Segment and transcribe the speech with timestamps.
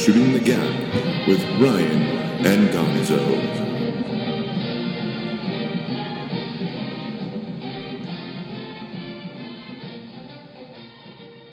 [0.00, 2.02] Shooting the Gap with Ryan
[2.46, 3.20] and Gonzo.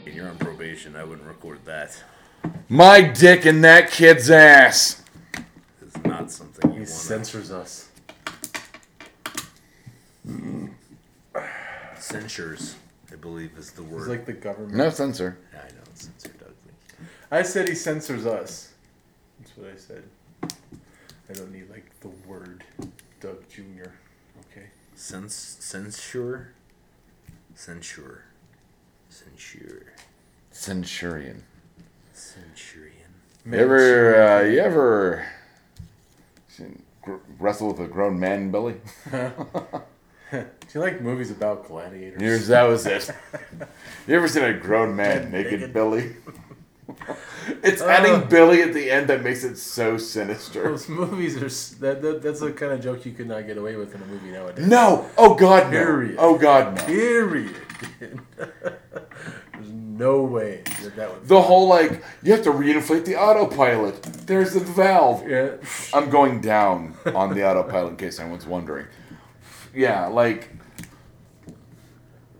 [0.05, 0.95] You're on probation.
[0.95, 2.01] I wouldn't record that.
[2.69, 5.03] My dick in that kid's ass.
[5.81, 6.89] It's not something you He want.
[6.89, 7.89] censors us.
[11.97, 12.75] Censures,
[13.11, 13.99] I believe, is the word.
[13.99, 14.75] He's like the government.
[14.75, 15.37] No censor.
[15.53, 16.46] Yeah, I know, censor Doug.
[17.29, 17.37] Thank you.
[17.39, 18.73] I said he censors us.
[19.39, 20.03] That's what I said.
[21.29, 22.63] I don't need like the word
[23.19, 23.89] Doug Jr.
[24.51, 24.67] Okay.
[24.95, 25.29] Cens-
[25.61, 26.53] censure?
[27.55, 28.23] Censure.
[29.09, 29.93] Censure.
[30.51, 31.43] Centurion.
[32.13, 32.93] Centurion.
[33.45, 35.25] You ever, uh, you ever
[36.49, 38.75] seen- gr- wrestle with a grown man, Billy?
[39.11, 42.21] Do you like movies about gladiators?
[42.21, 43.09] Yours, that was it.
[44.07, 46.15] You ever seen a grown man naked, Billy?
[47.63, 50.63] it's adding Billy at the end that makes it so sinister.
[50.63, 53.75] Those movies are that, that that's the kind of joke you could not get away
[53.75, 54.67] with in a movie nowadays.
[54.67, 55.09] No!
[55.17, 55.69] Oh God, no!
[55.71, 56.15] Period.
[56.19, 56.85] Oh God, no!
[56.85, 57.55] Period.
[57.99, 61.27] There's no way that that would.
[61.27, 64.01] The whole like you have to reinflate the autopilot.
[64.03, 65.27] There's the valve.
[65.27, 65.55] Yeah.
[65.93, 68.87] I'm going down on the autopilot in case anyone's wondering.
[69.73, 70.51] Yeah, like.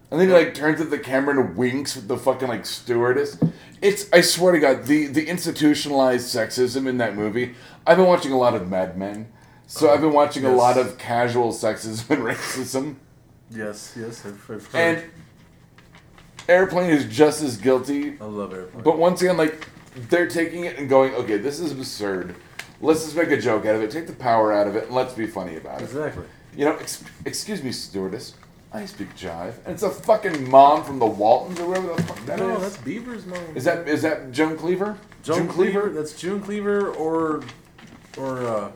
[0.10, 3.38] And then he like turns at the camera and winks with the fucking like stewardess.
[3.82, 7.56] It's I swear to God, the the institutionalized sexism in that movie.
[7.86, 9.28] I've been watching a lot of Mad Men,
[9.68, 12.96] so oh, I've been watching a lot of casual sexism and racism.
[13.52, 13.96] Yes.
[14.00, 14.26] Yes.
[14.26, 14.76] I've, I've heard.
[14.76, 15.04] And
[16.50, 18.84] Airplane is just as guilty I love airplane.
[18.84, 19.68] but once again, like
[20.10, 22.36] they're taking it and going, okay, this is absurd.
[22.80, 23.92] Let's just make a joke out of it.
[23.92, 25.86] Take the power out of it, and let's be funny about it.
[25.86, 26.26] exactly.
[26.56, 28.34] You know, ex- excuse me, stewardess.
[28.74, 32.26] I speak jive, and it's a fucking mom from the Waltons or whatever the fuck
[32.26, 32.46] that is.
[32.48, 33.40] no, that's Beaver's mom.
[33.56, 34.98] Is that is that Joan Cleaver?
[35.24, 35.90] Joan Cleaver?
[35.90, 37.44] That's June Cleaver or
[38.18, 38.72] or uh,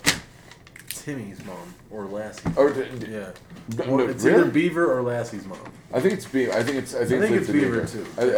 [0.89, 2.49] Timmy's mom or Lassie.
[2.55, 3.31] Or d- d- Yeah.
[3.77, 4.39] no, Well, it's really?
[4.41, 5.59] either Beaver or Lassie's mom.
[5.93, 6.53] I think it's Beaver.
[6.53, 6.95] I think it's.
[6.95, 8.05] I think, think it's, it's Beaver, too.
[8.17, 8.29] I, I, I,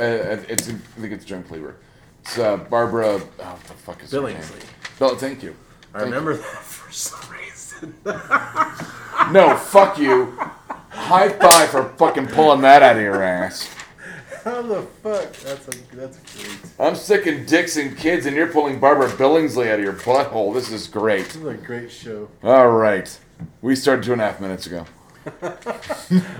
[0.49, 0.69] it's.
[0.69, 1.75] I think it's Joan Cleaver.
[2.21, 3.07] It's uh, Barbara.
[3.07, 4.37] Oh, what the fuck is her name?
[4.37, 4.65] Billingsley.
[4.99, 5.55] Bill, thank you.
[5.93, 7.93] I Thank remember that for some reason.
[9.31, 10.37] No, fuck you.
[11.03, 13.69] High five for fucking pulling that out of your ass.
[14.43, 15.33] How the fuck?
[15.33, 16.57] That's a that's great.
[16.79, 20.53] I'm sick of dicks and kids, and you're pulling Barbara Billingsley out of your butthole.
[20.53, 21.25] This is great.
[21.25, 22.29] This is a great show.
[22.41, 23.19] All right.
[23.61, 24.85] We started two and a half minutes ago.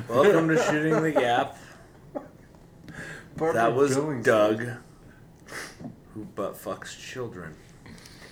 [0.09, 1.57] Welcome to Shooting the Gap.
[3.35, 4.24] Barbara That was Billingsley.
[4.24, 4.68] Doug,
[6.13, 7.53] who butt fucks children.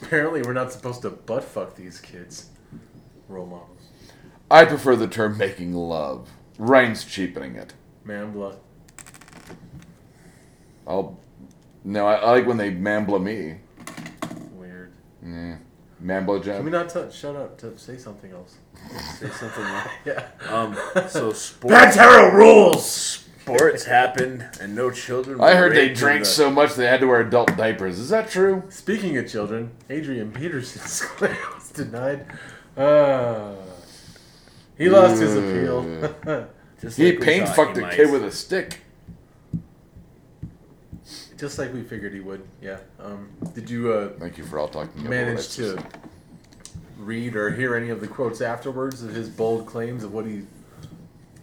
[0.01, 2.49] Apparently, we're not supposed to butt fuck these kids.
[3.27, 3.80] Role models.
[4.51, 6.29] I prefer the term making love.
[6.57, 7.73] Ryan's cheapening it.
[8.05, 8.57] Mambla.
[10.87, 11.17] I'll.
[11.83, 13.57] No, I, I like when they mambla me.
[14.53, 14.91] Weird.
[15.25, 15.57] Yeah.
[16.03, 16.85] Mambla Can we job.
[16.85, 17.15] not touch?
[17.17, 17.57] Shut up.
[17.59, 18.55] To say something else.
[19.19, 19.87] Say something else.
[20.05, 20.27] Yeah.
[20.49, 20.75] Um,
[21.07, 22.89] so sports, Pantera rules.
[22.91, 25.39] sports happened, and no children.
[25.39, 27.99] I heard they drank the- so much they had to wear adult diapers.
[27.99, 28.63] Is that true?
[28.69, 32.25] Speaking of children, Adrian Peterson's claim was denied.
[32.75, 33.53] Uh,
[34.81, 36.47] he lost his appeal.
[36.81, 38.79] Just He like we pain fucked he a kid with a stick.
[41.37, 42.43] Just like we figured he would.
[42.61, 42.77] Yeah.
[42.99, 45.85] Um, did you uh, Thank you for all talking about manage what I to said.
[46.97, 50.43] read or hear any of the quotes afterwards of his bold claims of what he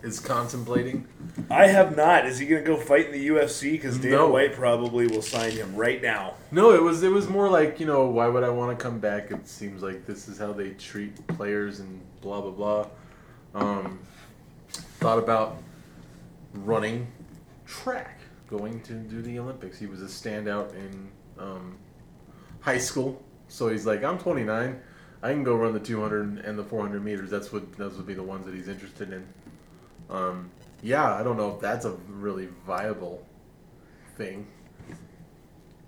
[0.03, 1.07] is contemplating?
[1.51, 2.27] I have not.
[2.27, 3.73] Is he gonna go fight in the UFC?
[3.73, 4.29] Because Dana No.
[4.31, 6.35] White probably will sign him right now.
[6.53, 9.01] No, it was it was more like you know why would I want to come
[9.01, 9.33] back?
[9.33, 12.87] It seems like this is how they treat players and blah blah blah.
[13.59, 13.99] Um,
[15.01, 15.63] thought about
[16.55, 17.09] running
[17.67, 19.79] track, going to do the Olympics.
[19.79, 21.09] He was a standout in
[21.39, 21.77] um,
[22.61, 24.81] high school, so he's like, I'm 29,
[25.23, 27.31] I can go run the 200 and the 400 meters.
[27.31, 29.27] That's what those would be the ones that he's interested in.
[30.09, 30.51] Um,
[30.83, 33.27] yeah, I don't know if that's a really viable
[34.17, 34.47] thing.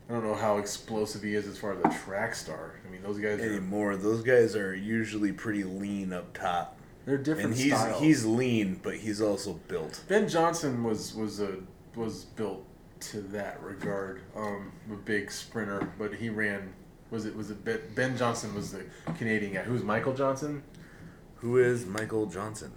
[0.08, 2.80] I don't know how explosive he is as far as a track star.
[2.84, 6.79] I mean, those guys are Anymore, those guys are usually pretty lean up top,
[7.10, 8.00] they're different and he's styles.
[8.00, 10.04] he's lean, but he's also built.
[10.06, 11.56] Ben Johnson was was a
[11.96, 12.64] was built
[13.00, 14.22] to that regard.
[14.36, 16.72] Um, a big sprinter, but he ran.
[17.10, 18.84] Was it was it Ben, ben Johnson was the
[19.18, 19.62] Canadian guy?
[19.62, 20.62] Who's Michael Johnson?
[21.36, 22.70] Who is Michael Johnson?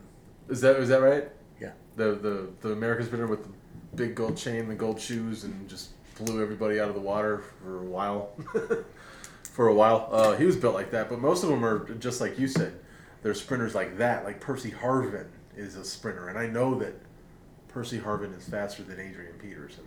[0.50, 1.30] Is that is that right?
[1.62, 1.74] Yeah.
[1.96, 3.50] The the the American sprinter with the
[3.96, 7.82] big gold chain, the gold shoes, and just blew everybody out of the water for
[7.82, 8.32] a while.
[9.44, 11.08] for a while, uh, he was built like that.
[11.08, 12.80] But most of them are just like you said.
[13.24, 14.24] They're sprinters like that.
[14.26, 16.94] Like Percy Harvin is a sprinter, and I know that
[17.70, 19.86] Percy Harvin is faster than Adrian Peterson.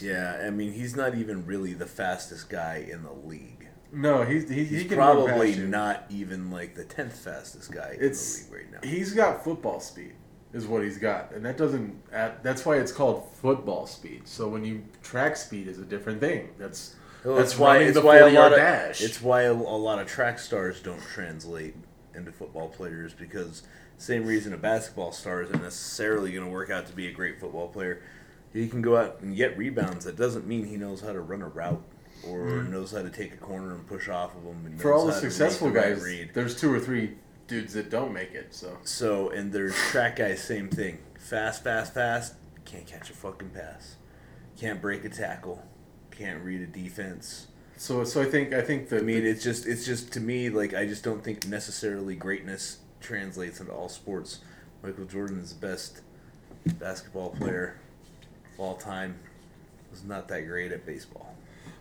[0.00, 3.68] Yeah, I mean, he's not even really the fastest guy in the league.
[3.92, 8.50] No, he's he, He's he probably not even like the tenth fastest guy It's in
[8.50, 8.88] the league right now.
[8.88, 10.14] he's got football speed,
[10.52, 12.02] is what he's got, and that doesn't.
[12.12, 14.26] Add, that's why it's called football speed.
[14.26, 16.48] So when you track speed is a different thing.
[16.58, 19.00] That's Well, that's that's why it's why a lot of dash.
[19.00, 21.76] it's why a, a lot of track stars don't translate
[22.14, 23.62] into football players because
[23.98, 27.38] same reason a basketball star isn't necessarily going to work out to be a great
[27.40, 28.02] football player.
[28.52, 30.04] He can go out and get rebounds.
[30.04, 31.82] That doesn't mean he knows how to run a route
[32.26, 34.64] or knows how to take a corner and push off of them.
[34.66, 34.80] And Mm.
[34.80, 36.30] For all the how to make successful the guys, read.
[36.34, 37.14] there's two or three
[37.48, 38.54] dudes that don't make it.
[38.54, 40.98] So So and there's track guys, same thing.
[41.18, 42.34] Fast, fast, fast.
[42.64, 43.96] Can't catch a fucking pass.
[44.56, 45.62] Can't break a tackle.
[46.10, 47.48] Can't read a defense.
[47.76, 50.48] So so I think I think that I mean, it's just it's just to me
[50.50, 54.40] like I just don't think necessarily greatness translates into all sports.
[54.82, 56.00] Michael Jordan is the best
[56.78, 57.76] basketball player
[58.54, 59.16] of all time.
[59.90, 61.34] Was not that great at baseball.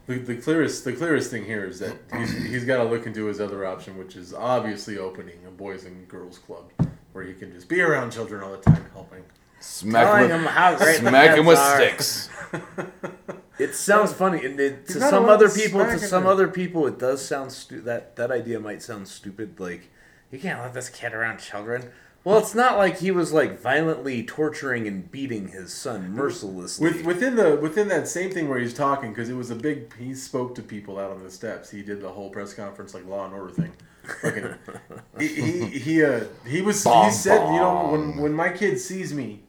[0.07, 3.25] the, the clearest the clearest thing here is that he's, he's got to look into
[3.25, 6.65] his other option, which is obviously opening a boys and girls club
[7.13, 9.23] where he can just be around children all the time helping.
[9.59, 11.75] Smack Telling him, him how great the smack him Mets with are.
[11.77, 12.29] sticks.
[13.59, 16.97] It sounds funny, and it, to some other people, to it some other people, it
[16.97, 19.59] does sound stu- that that idea might sound stupid.
[19.59, 19.91] Like
[20.31, 21.91] you can't let this kid around children.
[22.23, 26.89] Well, it's not like he was like violently torturing and beating his son mercilessly.
[26.89, 29.93] With within the within that same thing where he's talking because it was a big
[29.97, 31.69] he spoke to people out on the steps.
[31.69, 33.73] He did the whole press conference like Law and Order thing.
[34.21, 34.53] Fucking,
[35.19, 38.79] he he he, uh, he was Bong he said you know when when my kid
[38.79, 39.41] sees me,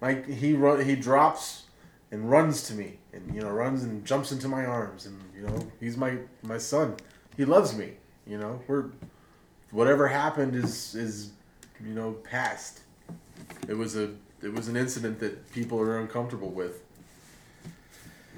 [0.00, 1.64] like he run he drops
[2.10, 5.46] and runs to me and you know runs and jumps into my arms and you
[5.46, 6.96] know he's my my son.
[7.36, 7.92] He loves me.
[8.26, 8.86] You know we're
[9.70, 11.32] whatever happened is is
[11.84, 12.80] you know past.
[13.68, 14.10] It was a
[14.42, 16.82] it was an incident that people are uncomfortable with.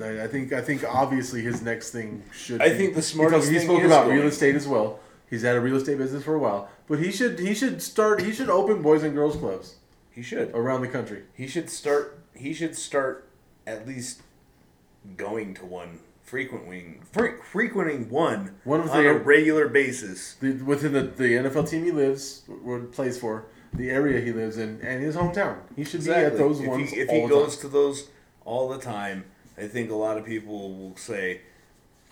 [0.00, 2.60] I, I think I think obviously his next thing should.
[2.62, 5.00] I be- think the smartest he thing spoke is about real estate as well.
[5.28, 8.22] He's had a real estate business for a while, but he should he should start
[8.22, 9.76] he should open boys and girls clubs
[10.10, 10.50] he should.
[10.54, 11.24] around the country.
[11.34, 12.19] He should start.
[12.34, 13.28] He should start
[13.66, 14.22] at least
[15.16, 20.34] going to one frequenting fre- frequenting one One of on the- a regular basis.
[20.34, 24.58] The, within the, the NFL team he lives or plays for, the area he lives
[24.58, 27.56] in, and his hometown, he should be at those if ones He, if he goes
[27.56, 27.62] time.
[27.62, 28.08] to those
[28.44, 29.25] all the time,
[29.58, 31.40] I think a lot of people will say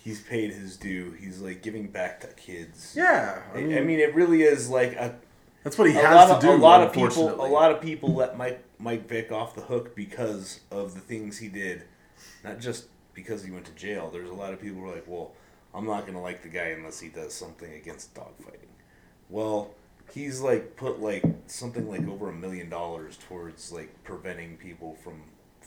[0.03, 1.11] he's paid his due.
[1.19, 2.93] He's like giving back to kids.
[2.97, 5.15] Yeah, I I mean, mean, it really is like a,
[5.63, 6.51] that's what he has lot to of do.
[6.51, 7.29] a lot of people.
[7.29, 11.37] A lot of people let Mike Mike Vick off the hook because of the things
[11.37, 11.83] he did,
[12.43, 14.09] not just because he went to jail.
[14.11, 15.31] There's a lot of people who are like, well,
[15.73, 18.69] I'm not gonna like the guy unless he does something against dogfighting.
[19.29, 19.71] Well,
[20.13, 25.13] he's like put like something like over a million dollars towards like preventing people from.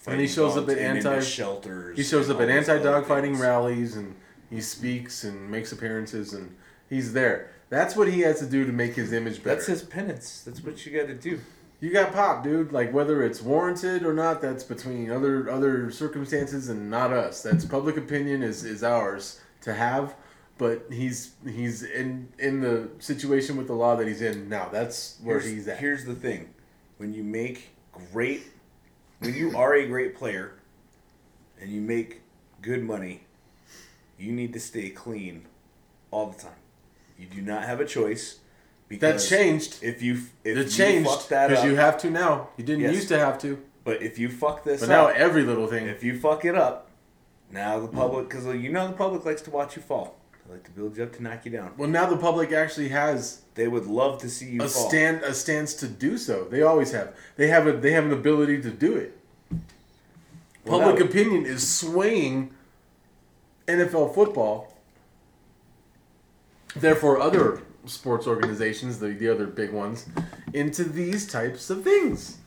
[0.07, 1.97] And he fighting shows up at anti- shelters.
[1.97, 3.41] He shows up at all these other anti-dogfighting things.
[3.41, 4.15] rallies and
[4.51, 6.55] he speaks and makes appearances and
[6.91, 7.51] he's there.
[7.71, 9.57] That's what he has to do to make his image better.
[9.57, 10.43] That's his penance.
[10.43, 11.41] That's what you got to do.
[11.85, 12.73] You got pop, dude.
[12.73, 17.43] Like whether it's warranted or not, that's between other other circumstances and not us.
[17.43, 17.71] That's mm-hmm.
[17.71, 20.15] public opinion is is ours to have.
[20.57, 24.71] But he's he's in in the situation with the law that he's in now.
[24.73, 25.79] That's where here's, he's at.
[25.79, 26.55] Here's the thing:
[26.97, 28.45] when you make great,
[29.19, 30.55] when you are a great player,
[31.61, 32.23] and you make
[32.63, 33.27] good money,
[34.19, 35.45] you need to stay clean
[36.11, 36.63] all the time.
[37.19, 38.39] You do not have a choice.
[39.01, 39.79] That Because changed.
[39.83, 42.49] If you if It you changed fuck that because up, you have to now.
[42.57, 42.95] You didn't Yes.
[42.95, 45.87] used to have to, but if you fuck this but now up, every little thing.
[45.87, 46.91] if you fuck it up,
[47.51, 47.95] now the mm.
[47.95, 50.17] public, because you know the public likes to watch you fall.
[50.47, 51.73] They like to build you up to knock you down.
[51.79, 54.89] well, now the public actually has They would love to see you a fall.
[54.89, 56.45] stand a stance to do so.
[56.45, 57.15] They always have.
[57.37, 59.17] They have a they have an ability to do it.
[60.65, 62.51] Well, Public now- opinion is swaying
[63.67, 64.75] NFL football.
[66.77, 70.07] Therefore, other sports organizations, the, the other big ones,
[70.53, 72.39] into these types of things.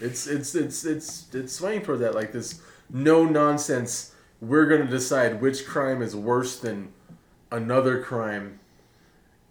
[0.00, 2.60] It's it's it's it's it's swaying for that like this
[2.90, 4.12] no nonsense.
[4.40, 6.92] We're gonna decide which crime is worse than
[7.50, 8.58] another crime,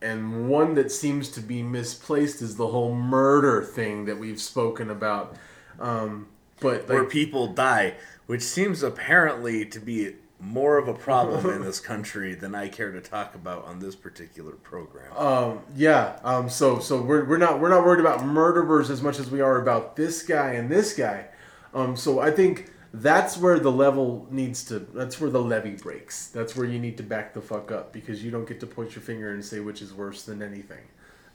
[0.02, 4.90] and one that seems to be misplaced is the whole murder thing that we've spoken
[4.90, 5.36] about.
[5.80, 6.28] Um,
[6.60, 11.80] but where people die, which seems apparently to be more of a problem in this
[11.80, 15.16] country than I care to talk about on this particular program.
[15.16, 16.20] Um, yeah.
[16.24, 19.42] Um, so so we're, we're not we're not worried about murderers as much as we
[19.42, 21.28] are about this guy and this guy.
[21.74, 24.80] Um, so I think that's where the level needs to.
[24.80, 26.28] That's where the levee breaks.
[26.28, 28.96] That's where you need to back the fuck up because you don't get to point
[28.96, 30.84] your finger and say which is worse than anything.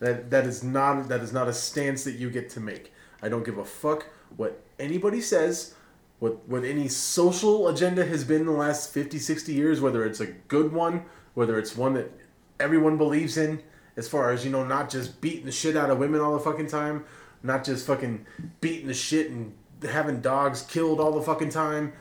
[0.01, 2.93] That that is not that is not a stance that you get to make.
[3.23, 5.75] I don't give a fuck what anybody says.
[6.19, 10.21] What what any social agenda has been in the last 50, 60 years, whether it's
[10.21, 12.11] a good one, whether it's one that
[12.59, 13.63] everyone believes in,
[13.97, 16.41] as far as, you know, not just beating the shit out of women all the
[16.41, 17.05] fucking time,
[17.43, 18.27] not just fucking
[18.61, 21.93] beating the shit and having dogs killed all the fucking time,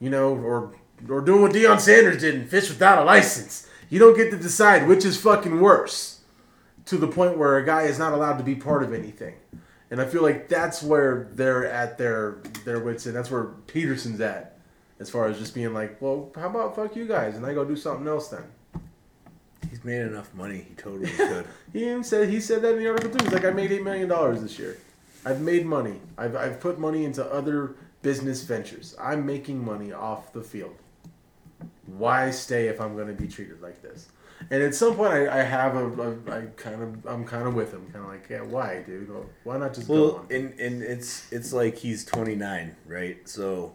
[0.00, 0.74] you know, or
[1.08, 3.68] or doing what Deion Sanders did and fish without a license.
[3.90, 6.20] You don't get to decide which is fucking worse
[6.86, 9.34] to the point where a guy is not allowed to be part of anything.
[9.90, 14.20] And I feel like that's where they're at their their wits and that's where Peterson's
[14.20, 14.58] at.
[14.98, 17.64] As far as just being like, well, how about fuck you guys and I go
[17.64, 18.44] do something else then.
[19.68, 20.64] He's made enough money.
[20.68, 21.46] He totally could.
[21.72, 23.24] He even said he said that in the article too.
[23.24, 24.78] He's like, I made eight million dollars this year.
[25.24, 26.00] I've made money.
[26.16, 28.96] I've I've put money into other business ventures.
[29.00, 30.76] I'm making money off the field.
[31.86, 34.08] Why stay if I'm going to be treated like this?
[34.50, 37.54] And at some point, I, I have a, a I kind of I'm kind of
[37.54, 39.10] with him, kind of like, yeah, why, dude?
[39.44, 40.26] Why not just go Well, on?
[40.30, 43.28] and and it's it's like he's 29, right?
[43.28, 43.74] So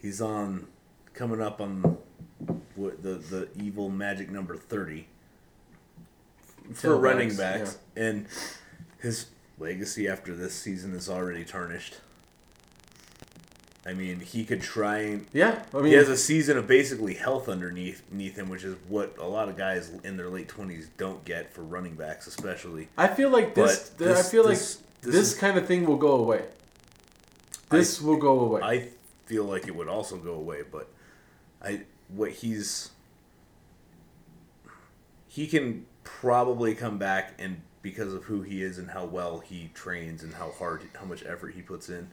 [0.00, 0.66] he's on
[1.14, 1.98] coming up on
[2.74, 5.06] what the the evil magic number 30
[6.74, 8.26] for running backs, and
[9.00, 9.26] his
[9.58, 11.96] legacy after this season is already tarnished.
[13.84, 17.14] I mean, he could try and Yeah, I mean, he has a season of basically
[17.14, 20.88] health underneath underneath him, which is what a lot of guys in their late twenties
[20.96, 22.88] don't get for running backs, especially.
[22.96, 23.90] I feel like this.
[23.90, 26.44] But th- I feel this- like this this, is- kind of thing will go away.
[27.70, 28.60] This will go away.
[28.62, 28.88] I
[29.26, 30.88] feel like it would also go away, but
[31.60, 32.90] I what he's
[35.26, 39.70] he can probably come back and because of who he is and how well he
[39.74, 42.10] trains and how hard how much effort he puts in,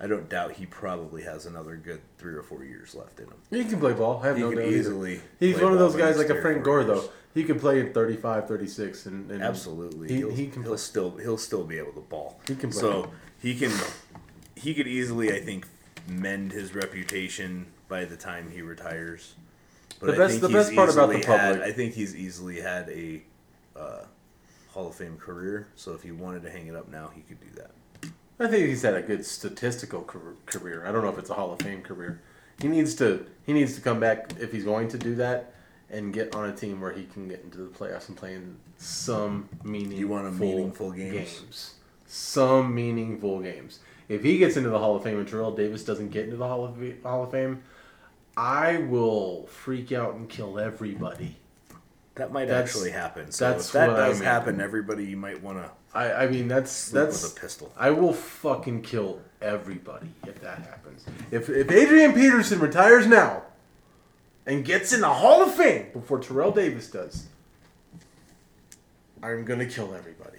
[0.00, 3.34] I don't doubt he probably has another good three or four years left in him.
[3.50, 4.20] he can play ball.
[4.22, 4.64] I have He no doubt.
[4.64, 7.08] easily He's one of those guys like a Frank Gore, though.
[7.34, 10.78] He could play at 35, 36, and, and Absolutely, He, he'll, he can he'll play.
[10.78, 12.40] still he'll still be able to ball.
[12.48, 12.80] He can play.
[12.80, 13.70] So he can
[14.56, 15.66] he could easily, I think,
[16.08, 19.34] mend his reputation by the time he retires.
[20.00, 21.94] But The I best- think the best part about the easily had- public- I think
[21.94, 23.22] he's easily had a
[23.76, 24.04] uh,
[24.70, 25.68] Hall of Fame career.
[25.76, 27.70] So if he wanted to hang it up now, he could do that.
[28.40, 30.02] I think he's had a good statistical
[30.46, 30.84] career.
[30.86, 32.20] I don't know if it's a Hall of Fame career.
[32.60, 35.52] He needs to he needs to come back if he's going to do that
[35.90, 38.56] and get on a team where he can get into the playoffs and play in
[38.76, 41.40] some meaningful, You want a meaningful games?
[41.40, 41.74] games.
[42.06, 43.80] Some meaningful games.
[44.08, 46.46] If he gets into the Hall of Fame and Terrell Davis doesn't get into the
[46.46, 47.62] Hall of Hall of Fame,
[48.36, 51.36] I will freak out and kill everybody.
[52.14, 53.30] That might That's- actually happen.
[53.32, 54.24] So that's if that what I does mean.
[54.28, 57.72] happen, everybody you might want to I, I mean that's that's with a pistol.
[57.76, 61.04] I will fucking kill everybody if that happens.
[61.30, 63.42] If if Adrian Peterson retires now
[64.46, 67.26] and gets in the Hall of Fame before Terrell Davis does,
[69.22, 70.38] I'm gonna kill everybody.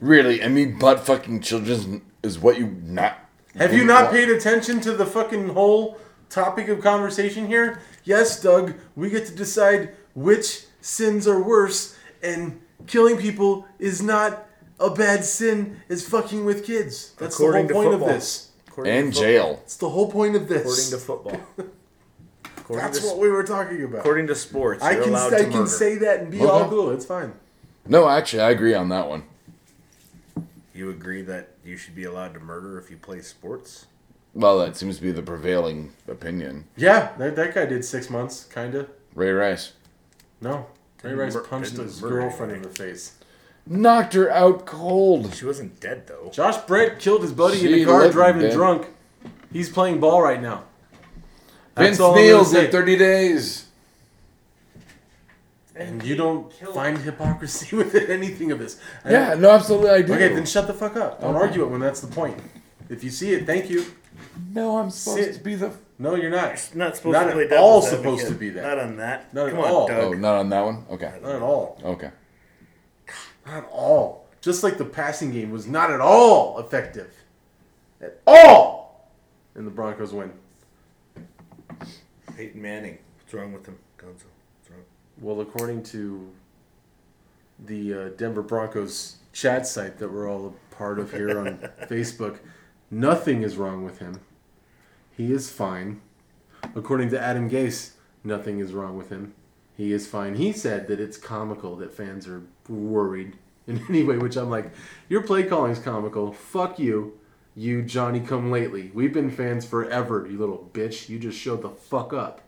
[0.00, 3.18] Really, I mean, butt fucking children is what you not.
[3.56, 5.98] Have you not paid attention to the fucking whole
[6.30, 7.82] topic of conversation here?
[8.04, 14.46] Yes, Doug, we get to decide which sins are worse, and killing people is not
[14.78, 17.12] a bad sin as fucking with kids.
[17.18, 18.08] That's According the whole point football.
[18.10, 18.50] of this.
[18.68, 19.60] According And jail.
[19.64, 20.60] It's the whole point of this.
[20.62, 21.40] According to football.
[22.58, 23.98] According That's to, what we were talking about.
[23.98, 25.66] according to sports, I you're can allowed I to can murder.
[25.66, 26.90] say that and be all cool.
[26.92, 27.32] It's fine.
[27.86, 29.24] No, actually, I agree on that one.
[30.72, 33.86] You agree that you should be allowed to murder if you play sports?
[34.34, 36.66] Well, that seems to be the prevailing opinion.
[36.76, 38.86] Yeah, that, that guy did six months, kinda.
[39.14, 39.72] Ray Rice
[40.40, 40.66] No,
[41.02, 43.12] Ray Rice mur- punched his murder girlfriend in the face.
[43.66, 45.34] knocked her out cold.
[45.34, 46.30] She wasn't dead though.
[46.32, 48.52] Josh Brent killed his buddy in She a car lived, driving man.
[48.54, 48.88] drunk.
[49.52, 50.64] He's playing ball right now.
[51.76, 52.62] Vince all I'm gonna Neil say.
[52.62, 53.66] did 30 days.
[55.74, 58.78] And you don't find hypocrisy with anything of this.
[59.04, 60.12] I Yeah, don't- no, absolutely, I do.
[60.14, 61.20] Okay, then shut the fuck up.
[61.22, 62.38] Don't argue it when that's the point.
[62.90, 63.86] If you see it, thank you.
[64.52, 65.34] no, I'm supposed Sit.
[65.34, 65.72] to be the.
[66.00, 66.52] No, you're not.
[66.74, 67.98] Not supposed Not to play at devil's all advocate.
[68.20, 68.62] supposed to be that.
[68.62, 69.34] Not on that.
[69.34, 69.86] Not at Come on, all.
[69.86, 69.98] Doug.
[70.02, 70.84] Oh, not on that one?
[70.90, 71.12] Okay.
[71.22, 71.78] Not at all.
[71.84, 72.10] Okay.
[73.46, 74.26] Not at all.
[74.40, 77.12] Just like the passing game was not at all effective.
[78.00, 79.10] At all.
[79.54, 80.32] And the Broncos win.
[82.34, 82.96] Peyton Manning.
[83.18, 83.76] What's wrong with him?
[83.98, 84.24] Gonzo.
[84.24, 84.80] What's wrong?
[85.20, 86.30] Well, according to
[87.66, 92.38] the uh, Denver Broncos chat site that we're all a part of here on Facebook,
[92.90, 94.18] nothing is wrong with him.
[95.20, 96.00] He is fine.
[96.74, 97.90] According to Adam Gase,
[98.24, 99.34] nothing is wrong with him.
[99.76, 100.36] He is fine.
[100.36, 103.36] He said that it's comical that fans are worried
[103.66, 104.72] in any way, which I'm like,
[105.10, 106.32] your play calling's comical.
[106.32, 107.18] Fuck you,
[107.54, 108.92] you Johnny come lately.
[108.94, 111.10] We've been fans forever, you little bitch.
[111.10, 112.40] You just showed the fuck up.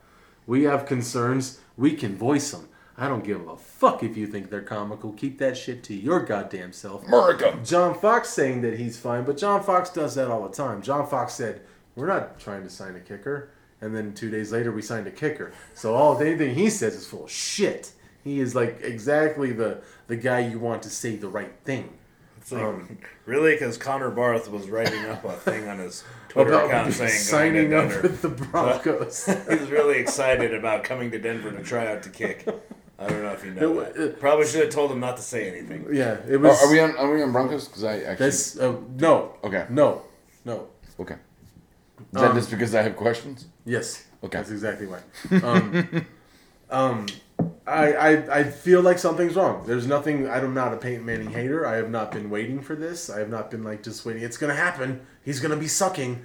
[0.47, 1.61] We have concerns.
[1.76, 2.71] We can voice them.
[2.97, 5.12] I don't give a fuck if you think they're comical.
[5.12, 7.07] Keep that shit to your goddamn self.
[7.07, 7.59] America.
[7.62, 10.81] John Fox saying that he's fine, but John Fox does that all the time.
[10.81, 11.61] John Fox said,
[11.97, 13.51] we're not trying to sign a kicker.
[13.81, 15.53] And then two days later, we signed a kicker.
[15.75, 17.93] So all anything he says is full of shit.
[18.23, 21.99] He is like exactly the the guy you want to say the right thing.
[22.39, 26.53] It's like, Um, really, because Connor Barth was writing up a thing on his Twitter
[26.53, 28.03] About account saying signing up Denver.
[28.03, 29.27] with the Broncos.
[29.51, 32.47] He's really excited about coming to Denver to try out to kick.
[32.99, 34.21] I don't know if you know It wa- that.
[34.21, 35.87] Probably should have told him not to say anything.
[35.93, 36.63] yeah, it Are, was.
[36.63, 36.97] are we on?
[36.97, 37.67] Are we on Broncos?
[37.67, 38.27] Because I actually.
[38.27, 39.35] That's uh, no.
[39.43, 39.67] Okay.
[39.71, 40.03] No.
[40.45, 40.69] No.
[41.01, 41.17] Okay.
[42.14, 43.47] Is that Um, just because I have questions?
[43.64, 44.04] Yes.
[44.23, 44.38] Okay.
[44.38, 45.00] That's exactly why.
[45.42, 46.07] Um,
[46.71, 47.07] um,
[47.66, 49.64] I, I I feel like something's wrong.
[49.66, 50.28] There's nothing.
[50.28, 51.66] I'm not a Peyton Manning hater.
[51.66, 53.11] I have not been waiting for this.
[53.11, 54.23] I have not been like just waiting.
[54.23, 55.00] It's gonna happen.
[55.25, 56.23] He's gonna be sucking.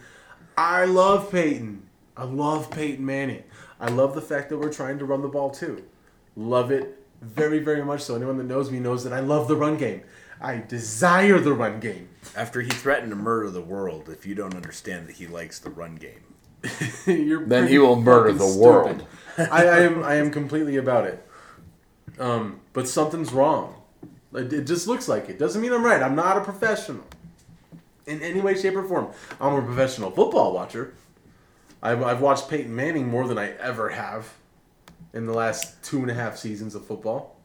[0.57, 1.83] I love Peyton.
[2.15, 3.43] I love Peyton Manning.
[3.79, 5.83] I love the fact that we're trying to run the ball too.
[6.35, 8.01] Love it very very much.
[8.01, 10.01] So anyone that knows me knows that I love the run game.
[10.39, 12.09] I desire the run game.
[12.35, 15.69] After he threatened to murder the world, if you don't understand that he likes the
[15.69, 16.23] run game.
[17.05, 18.61] You're Then he will murder the stupid.
[18.61, 19.05] world.
[19.37, 21.25] I, I am I am completely about it.
[22.19, 23.75] Um, but something's wrong.
[24.33, 25.39] It, it just looks like it.
[25.39, 26.01] Doesn't mean I'm right.
[26.01, 27.05] I'm not a professional
[28.07, 29.07] in any way, shape, or form.
[29.39, 30.93] I'm a professional football watcher.
[31.81, 34.33] I've, I've watched Peyton Manning more than I ever have
[35.13, 37.36] in the last two and a half seasons of football.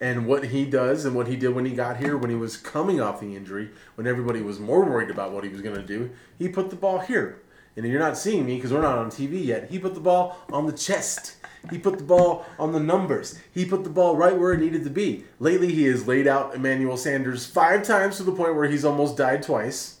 [0.00, 2.56] And what he does and what he did when he got here, when he was
[2.56, 5.82] coming off the injury, when everybody was more worried about what he was going to
[5.82, 7.40] do, he put the ball here.
[7.76, 9.70] And you're not seeing me because we're not on TV yet.
[9.70, 11.36] He put the ball on the chest.
[11.70, 13.38] He put the ball on the numbers.
[13.52, 15.24] He put the ball right where it needed to be.
[15.40, 19.16] Lately, he has laid out Emmanuel Sanders five times to the point where he's almost
[19.16, 20.00] died twice.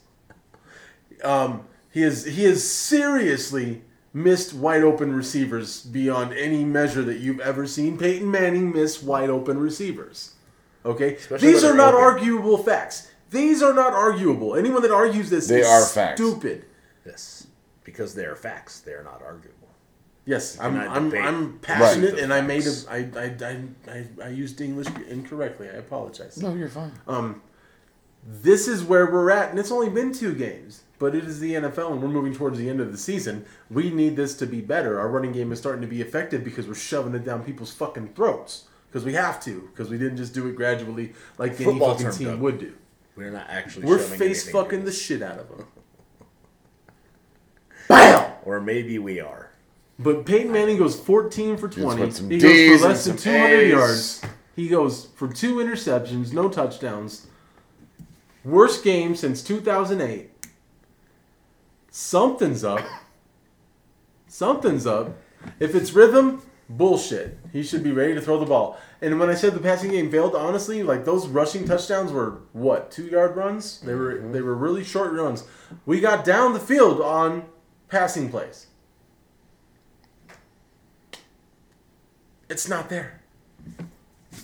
[1.22, 3.82] Um, he is he is seriously
[4.16, 9.28] missed wide open receivers beyond any measure that you've ever seen Peyton Manning miss wide
[9.28, 10.32] open receivers.
[10.86, 12.04] Okay, Especially these are not open.
[12.06, 13.10] arguable facts.
[13.30, 14.54] These are not arguable.
[14.56, 16.18] Anyone that argues this They is are facts.
[16.20, 16.64] stupid.
[17.04, 17.46] Yes.
[17.84, 18.80] Because they are facts.
[18.80, 19.52] They are not arguable.
[20.24, 22.22] Yes, I'm I'm, I'm passionate, Right.
[22.22, 22.86] and I made a, facts.
[22.88, 23.62] I, I, I,
[23.92, 25.68] I, I used English incorrectly.
[25.68, 26.40] I apologize.
[26.42, 26.90] No, you're fine.
[27.06, 27.42] Um,
[28.26, 31.54] this is where we're at, and it's only been two games, but it is the
[31.54, 33.44] NFL, and we're moving towards the end of the season.
[33.70, 34.98] We need this to be better.
[34.98, 38.14] Our running game is starting to be effective because we're shoving it down people's fucking
[38.14, 42.10] throats because we have to because we didn't just do it gradually like any fucking
[42.12, 42.40] team Doug.
[42.40, 42.74] would do.
[43.14, 45.66] We're not actually We're face fucking the shit out of them.
[47.88, 48.32] Bam!
[48.44, 49.50] Or maybe we are.
[49.98, 52.10] But Peyton Manning goes 14 for 20.
[52.28, 53.70] He Ds goes for less than 200 As.
[53.70, 54.22] yards.
[54.54, 57.26] He goes for two interceptions, no touchdowns.
[58.44, 60.30] Worst game since 2008.
[61.96, 62.84] Something's up.
[64.28, 65.16] Something's up.
[65.58, 67.38] If it's rhythm, bullshit.
[67.54, 68.78] He should be ready to throw the ball.
[69.00, 72.90] And when I said the passing game failed, honestly, like those rushing touchdowns were what
[72.90, 73.80] two yard runs?
[73.80, 74.32] They were mm-hmm.
[74.32, 75.44] they were really short runs.
[75.86, 77.46] We got down the field on
[77.88, 78.66] passing plays.
[82.50, 83.22] It's not there.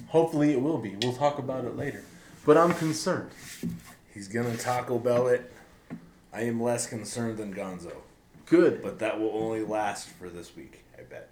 [0.07, 0.97] Hopefully, it will be.
[1.03, 2.03] We'll talk about it later.
[2.47, 3.31] But I'm concerned.
[4.15, 5.52] He's gonna Taco Bell it.
[6.33, 7.92] I am less concerned than Gonzo,
[8.47, 8.83] Good.
[8.83, 10.85] but that will only last for this week.
[10.99, 11.29] I bet.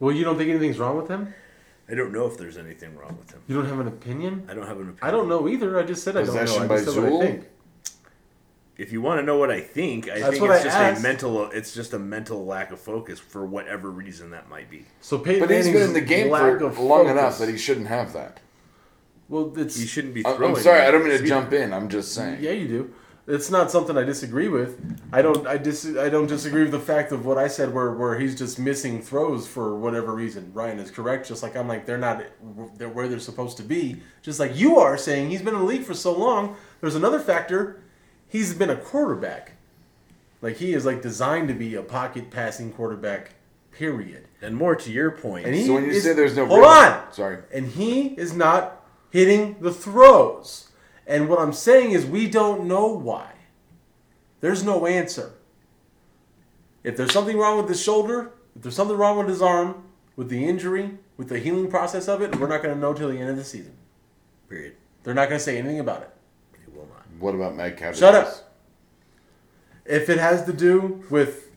[0.00, 1.34] Well, you don't think anything's wrong with him?
[1.90, 3.42] I don't know if there's anything wrong with him.
[3.48, 4.46] You don't have an opinion?
[4.48, 4.98] I don't have an opinion.
[5.02, 5.78] I don't know either.
[5.78, 6.40] I just said I don't know.
[6.40, 7.20] Possession I by just said what I Zool?
[7.20, 7.44] think.
[8.78, 10.76] If you want to know what I think, I That's think what it's I just
[10.76, 11.00] asked.
[11.00, 11.50] a mental.
[11.50, 14.86] It's just a mental lack of focus for whatever reason that might be.
[15.02, 17.48] So Peyton But he's been in the game lack for of long focus- enough that
[17.50, 18.40] he shouldn't have that.
[19.32, 20.54] Well, it's He shouldn't be I'm, throwing.
[20.56, 21.26] I'm sorry, that I don't mean to either.
[21.26, 21.72] jump in.
[21.72, 22.42] I'm just saying.
[22.42, 22.94] Yeah, you do.
[23.26, 24.78] It's not something I disagree with.
[25.12, 25.46] I don't.
[25.46, 25.86] I dis.
[25.96, 29.00] I don't disagree with the fact of what I said, where where he's just missing
[29.00, 30.50] throws for whatever reason.
[30.52, 31.28] Ryan is correct.
[31.28, 32.22] Just like I'm like they're not.
[32.76, 34.02] They're where they're supposed to be.
[34.22, 36.56] Just like you are saying, he's been in the league for so long.
[36.80, 37.80] There's another factor.
[38.28, 39.52] He's been a quarterback.
[40.42, 43.34] Like he is like designed to be a pocket passing quarterback.
[43.70, 44.26] Period.
[44.42, 45.22] And more to your point.
[45.22, 47.38] point, And he So when you is- say there's no hold rhythm- on, Sorry.
[47.54, 48.81] and he is not
[49.12, 50.70] hitting the throws.
[51.06, 53.32] And what I'm saying is, we don't know why.
[54.40, 55.34] There's no answer.
[56.82, 59.84] If there's something wrong with his shoulder, if there's something wrong with his arm,
[60.16, 63.10] with the injury, with the healing process of it, we're not going to know till
[63.10, 63.76] the end of the season.
[64.48, 64.74] period.
[65.04, 66.10] They're not going to say anything about it.
[66.66, 67.04] It will not.
[67.18, 67.92] What about Mad Cow?
[67.92, 68.54] Shut up.
[69.84, 71.50] If it has to do with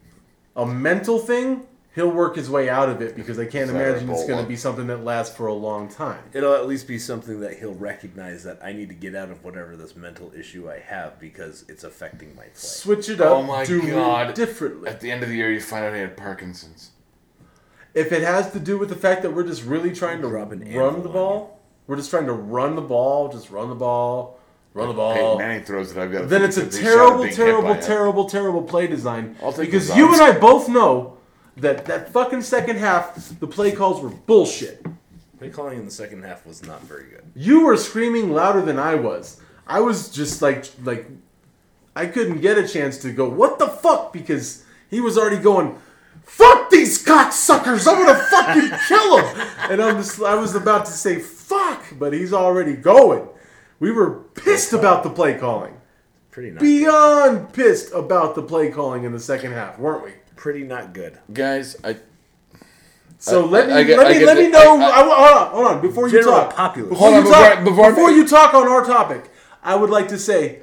[0.55, 4.09] a mental thing, he'll work his way out of it because I can't Is imagine
[4.09, 6.21] it's going to be something that lasts for a long time.
[6.33, 9.43] It'll at least be something that he'll recognize that I need to get out of
[9.43, 12.51] whatever this mental issue I have because it's affecting my play.
[12.53, 13.37] Switch it up.
[13.37, 14.29] Oh my do God.
[14.29, 14.89] it differently.
[14.89, 16.91] At the end of the year, you find out he had Parkinson's.
[17.93, 20.73] If it has to do with the fact that we're just really trying to an
[20.75, 24.39] run the ball, we're just trying to run the ball, just run the ball.
[24.73, 25.13] Run the ball.
[25.13, 25.37] Peyton ball.
[25.37, 25.97] Manning throws it.
[25.97, 26.27] I've got.
[26.27, 29.37] Then it's a 50-50 shot of terrible, terrible, terrible, terrible play design.
[29.57, 31.14] Because you and I both know
[31.57, 34.85] that that fucking second half, the play calls were bullshit.
[35.39, 37.23] Play calling in the second half was not very good.
[37.35, 39.41] You were screaming louder than I was.
[39.67, 41.07] I was just like, like,
[41.95, 44.13] I couldn't get a chance to go, what the fuck?
[44.13, 45.77] Because he was already going,
[46.23, 49.47] fuck these cocksuckers, I'm gonna fucking kill them.
[49.69, 53.27] And I'm just, I was about to say, fuck, but he's already going.
[53.79, 55.73] We were pissed about the play calling.
[56.31, 56.61] Pretty not.
[56.61, 60.11] Beyond pissed about the play calling in the second half, weren't we?
[60.35, 61.17] Pretty not good.
[61.33, 61.97] Guys, I
[63.17, 64.79] So I- let me I get- let I me let me know.
[64.79, 65.81] I- I- I, hold on, hold on.
[65.81, 66.89] Before you General talk, populace.
[66.89, 69.29] before Hold you on, talk, before I- before I you talk on our topic,
[69.63, 70.59] I would like to say,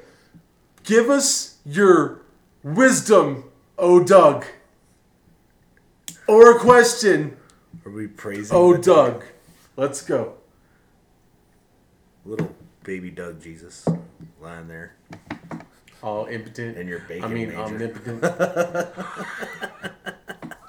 [0.83, 2.21] give us your
[2.63, 3.45] wisdom,
[3.77, 4.45] oh Doug,
[6.27, 7.35] or a question,
[7.85, 8.55] Are we praising?
[8.55, 9.23] oh the Doug.
[9.75, 10.35] Let's go.
[12.25, 13.83] Little baby Doug Jesus
[14.39, 14.95] lying there.
[16.03, 16.77] All impotent.
[16.77, 17.59] And your bacon I mean, major.
[17.61, 18.23] omnipotent.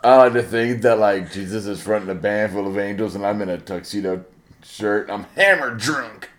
[0.05, 3.27] I like to think that like Jesus is fronting a band full of angels, and
[3.27, 4.25] I'm in a tuxedo
[4.62, 5.11] shirt.
[5.11, 6.31] I'm hammered drunk.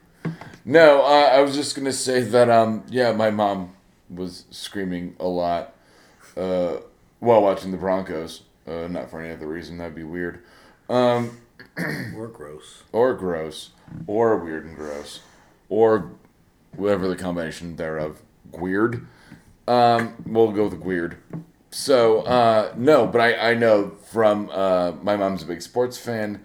[0.64, 3.74] No, uh, I was just gonna say that um yeah, my mom
[4.10, 5.74] was screaming a lot
[6.38, 6.78] uh,
[7.20, 8.44] while watching the Broncos.
[8.68, 9.78] Uh, not for any other reason.
[9.78, 10.42] That'd be weird.
[10.90, 11.38] Um,
[12.16, 12.84] Or gross.
[12.94, 13.72] or gross,
[14.08, 15.20] or weird and gross,
[15.70, 16.12] or
[16.76, 18.22] whatever the combination thereof.
[18.52, 19.06] Weird.
[19.68, 21.18] Um, we'll go with weird.
[21.72, 26.42] So uh, no, but I, I know from uh, my mom's a big sports fan.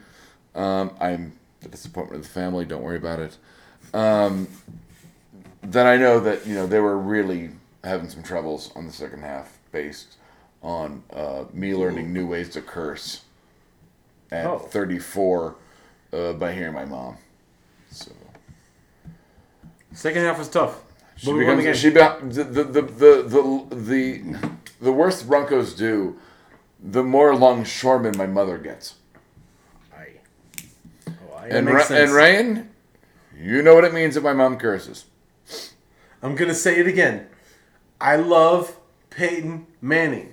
[0.54, 2.64] Um, I'm the disappointment of the family.
[2.64, 3.36] Don't worry about it.
[3.94, 4.48] Um,
[5.62, 7.50] then I know that you know they were really
[7.84, 10.16] having some troubles on the second half based
[10.62, 13.22] on uh, me learning new ways to curse
[14.32, 14.58] at Oh.
[14.58, 15.56] 34
[16.12, 17.16] uh, by hearing my mom.
[17.90, 18.12] So
[19.92, 20.82] Second half was tough.
[21.20, 24.92] She But we won the becomes she be, the, the, the, the, the, the, the
[24.92, 26.16] worse the Broncos do,
[26.82, 28.94] the more longshoreman my mother gets.
[29.94, 30.06] I.
[31.08, 31.48] Oh, I.
[31.48, 32.70] And, Ra- and Ryan,
[33.38, 35.04] you know what it means if my mom curses.
[36.22, 37.26] I'm gonna say it again.
[38.00, 38.78] I love
[39.10, 40.32] Peyton Manning.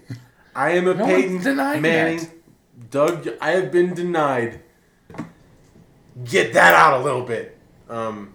[0.55, 2.19] I am a No Peyton Manning.
[2.19, 2.91] that.
[2.91, 4.61] Doug, I have been denied.
[6.23, 7.57] Get that out a little bit.
[7.89, 8.33] Um,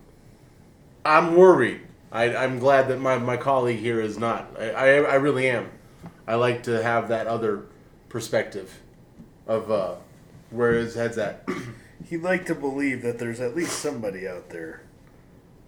[1.02, 1.80] I'm worried.
[2.12, 4.54] I, I'm glad that my, my colleague here is not.
[4.58, 5.70] I, I, I really am.
[6.26, 7.64] I like to have that other
[8.10, 8.80] perspective
[9.46, 9.94] of uh,
[10.50, 11.48] where his head's at.
[12.08, 14.82] He'd like to believe that there's at least somebody out there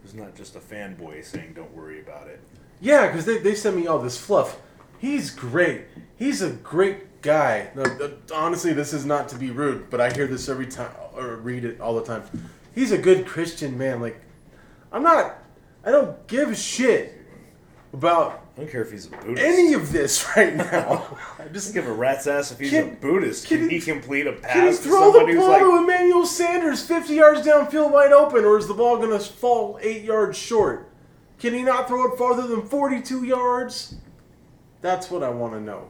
[0.02, 2.40] who's not just a fanboy saying, "Don't worry about it."
[2.80, 4.58] Yeah, because they, they sent me all this fluff.
[4.98, 5.86] He's great.
[6.16, 7.70] He's a great guy.
[7.74, 10.90] No, uh, honestly, this is not to be rude, but I hear this every time
[11.16, 12.24] or read it all the time.
[12.74, 14.00] He's a good Christian man.
[14.00, 14.20] Like,
[14.92, 15.38] I'm not.
[15.84, 17.12] I don't give a shit
[17.92, 19.42] about I don't care if he's a Buddhist.
[19.42, 21.16] any of this right now.
[21.38, 23.46] I just give a rat's ass if he's Can- a Buddhist.
[23.48, 24.52] can Can, he- he complete a pass?
[24.52, 28.44] can he to throw the ball like, to Emmanuel Sanders 50 yards downfield wide open,
[28.44, 30.88] or is the ball gonna fall eight yards short?
[31.38, 33.96] Can he not throw it farther than 42 yards?
[34.80, 35.88] That's what I want to know.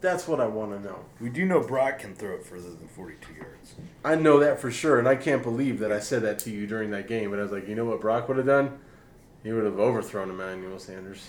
[0.00, 0.98] That's what I want to know.
[1.20, 4.70] "We do know Brock can throw it further than 42 yards." I know that for
[4.70, 7.30] sure, and I can't believe that I said that to you during that game.
[7.30, 8.78] But I was like, you know what Brock would have done?
[9.42, 11.28] He would have overthrown Emmanuel Sanders.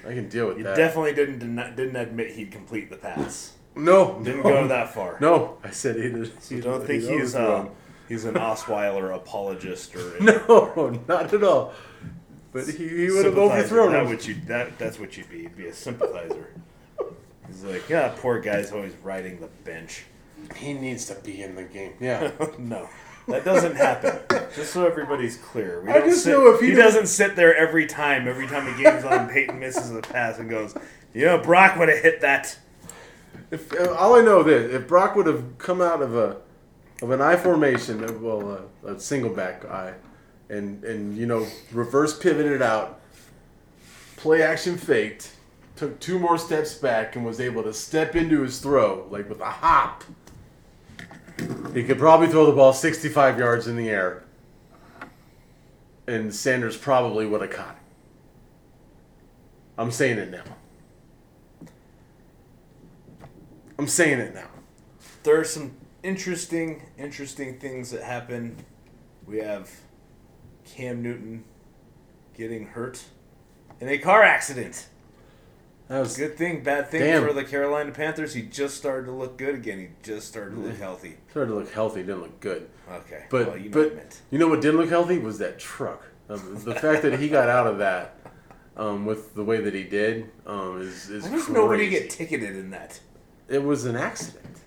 [0.07, 0.59] I can deal with that.
[0.59, 0.75] He that.
[0.75, 1.39] definitely didn't
[1.75, 3.53] didn't admit he'd complete the pass.
[3.75, 5.17] no, Didn't no, go that far.
[5.21, 6.41] No, I said he did.
[6.43, 7.67] So don't think he's uh,
[8.09, 11.73] he's an Osweiler apologist or No, not at all.
[12.51, 14.19] But he, he would have overthrown That him.
[14.27, 15.39] you that that's what you'd be.
[15.41, 16.49] You'd be a sympathizer.
[17.47, 20.05] He's like, yeah, poor guy's always riding the bench.
[20.55, 21.93] He needs to be in the game.
[21.99, 22.31] Yeah.
[22.57, 22.89] no,
[23.27, 24.19] that doesn't happen.
[24.55, 27.55] Just so everybody's clear, we I just sit, know if he he doesn't sit there
[27.55, 28.27] every time.
[28.27, 30.75] Every time the game's on, Peyton misses a pass and goes,
[31.13, 32.57] you know, Brock would have hit that.
[33.49, 36.37] If uh, all I know this, if Brock would have come out of a
[37.01, 39.93] of an I formation, uh, well, uh, a single back I,
[40.49, 42.99] and and you know reverse pivoted out,
[44.17, 45.35] play action faked,
[45.75, 49.41] took two more steps back, and was able to step into his throw like with
[49.41, 50.03] a hop.
[51.73, 54.23] He could probably throw the ball 65 yards in the air,
[56.07, 57.81] and Sanders probably would have caught it.
[59.77, 60.43] I'm saying it now.
[63.79, 64.49] I'm saying it now.
[65.23, 65.71] There are some
[66.03, 68.57] interesting, interesting things that happen.
[69.25, 69.71] We have
[70.65, 71.43] Cam Newton
[72.37, 73.03] getting hurt
[73.79, 74.87] in a car accident.
[75.91, 77.27] That was Good thing, bad thing Damn.
[77.27, 78.33] for the Carolina Panthers.
[78.33, 79.77] He just started to look good again.
[79.77, 81.17] He just started to look healthy.
[81.31, 81.99] started to look healthy.
[81.99, 82.69] Didn't look good.
[82.89, 86.05] Okay, But well, you know but you know what did look healthy was that truck.
[86.29, 88.15] Um, the fact that he got out of that
[88.77, 92.55] um, with the way that he did um, is is Why does nobody get ticketed
[92.55, 93.01] in that?
[93.49, 94.59] it was an accident.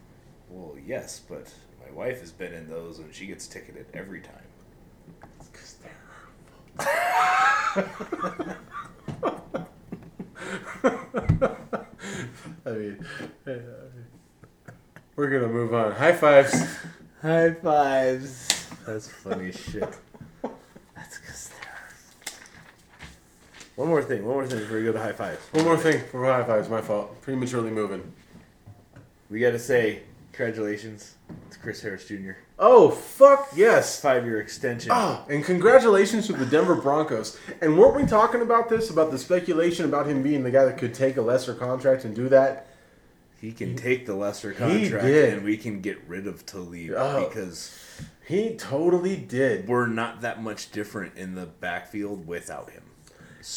[0.50, 1.50] Well, yes, but
[1.82, 4.44] my wife has been in those and she gets ticketed every time.
[12.66, 13.06] I mean,
[15.16, 15.92] we're gonna move on.
[15.92, 16.76] High fives.
[17.20, 18.68] High fives.
[18.86, 19.88] That's funny shit.
[20.94, 21.50] That's because.
[23.76, 24.24] One more thing.
[24.24, 25.40] One more thing before we go to high fives.
[25.52, 26.68] One more thing for high fives.
[26.68, 27.20] My fault.
[27.22, 28.12] Prematurely moving.
[29.30, 31.16] We got to say congratulations
[31.50, 32.32] to Chris Harris Jr.
[32.58, 34.00] Oh fuck yes.
[34.00, 34.90] Five year extension.
[34.94, 37.36] Oh, and congratulations to the Denver Broncos.
[37.60, 40.78] And weren't we talking about this about the speculation about him being the guy that
[40.78, 42.68] could take a lesser contract and do that?
[43.40, 45.34] He can take the lesser contract did.
[45.34, 47.28] and we can get rid of Talib Oh.
[47.28, 47.76] because
[48.26, 49.68] He totally did.
[49.68, 52.82] we're not that much different in the backfield without him.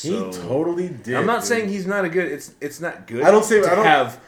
[0.01, 1.15] He totally did.
[1.15, 1.47] I'm not dude.
[1.47, 2.29] saying he's not a good.
[2.29, 3.21] It's it's not good.
[3.23, 4.19] I don't say- to I don't- have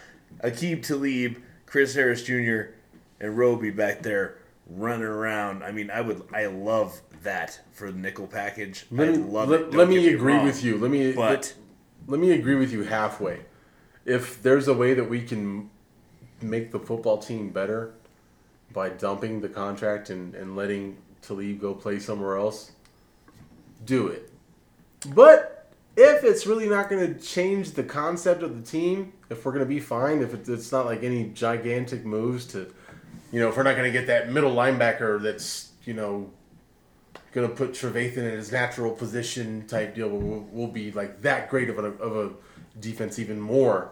[0.44, 2.72] Aqib Talib, Chris Harris Jr.,
[3.20, 4.36] and Roby back there
[4.70, 5.64] running around.
[5.64, 6.24] I mean, I would.
[6.34, 8.86] I love that for the nickel package.
[8.92, 9.72] Let I me, love let, it.
[9.72, 10.46] don't me get agree wrong.
[10.46, 10.78] with you.
[10.78, 11.54] Let me But
[12.08, 13.42] let me agree with you halfway.
[14.06, 15.70] If there's a way that we can
[16.42, 17.94] make the football team better
[18.74, 22.72] by dumping the contract and, and letting Talib go play somewhere else,
[23.86, 24.32] do it.
[25.14, 29.52] But if it's really not going to change the concept of the team, if we're
[29.52, 32.74] going to be fine, if it's not like any gigantic moves to,
[33.32, 36.30] you know, if we're not going to get that middle linebacker that's, you know,
[37.32, 41.50] going to put Trevathan in his natural position type deal, we'll, we'll be like that
[41.50, 43.92] great of a, of a defense even more,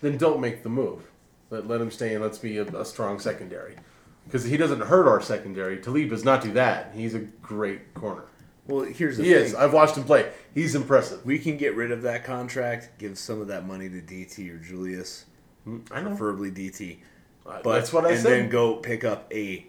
[0.00, 1.02] then don't make the move.
[1.50, 3.76] Let, let him stay and let's be a, a strong secondary.
[4.24, 5.78] Because he doesn't hurt our secondary.
[5.78, 6.92] Talib does not do that.
[6.94, 8.24] He's a great corner.
[8.66, 9.42] well, here's the He thing.
[9.44, 9.54] is.
[9.54, 10.32] I've watched him play.
[10.54, 11.24] He's impressive.
[11.24, 14.58] we can get rid of that contract, give some of that money to DT or
[14.58, 15.26] Julius,
[15.66, 16.08] mm, I know.
[16.08, 16.98] preferably DT.
[17.46, 18.32] But That's what I and said.
[18.32, 19.66] then go pick up a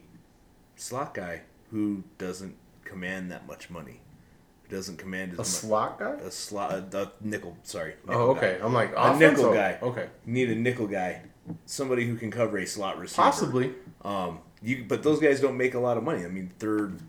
[0.76, 4.02] slot guy who doesn't command that much money.
[4.64, 5.48] Who doesn't command as a much.
[5.48, 6.14] slot guy?
[6.16, 7.58] a slot, a, a nickel.
[7.64, 7.94] Sorry.
[8.08, 8.58] Oh, okay.
[8.60, 8.66] guy.
[8.66, 9.38] I'm like, A offense?
[9.38, 9.78] nickel Oh, guy.
[9.82, 10.08] Okay.
[10.26, 11.22] You need a nickel guy,
[11.66, 13.22] somebody who can cover a slot receiver.
[13.22, 13.74] Possibly.
[14.04, 16.26] Um, you, but those guys don't make a lot of money.
[16.26, 17.00] I mean, third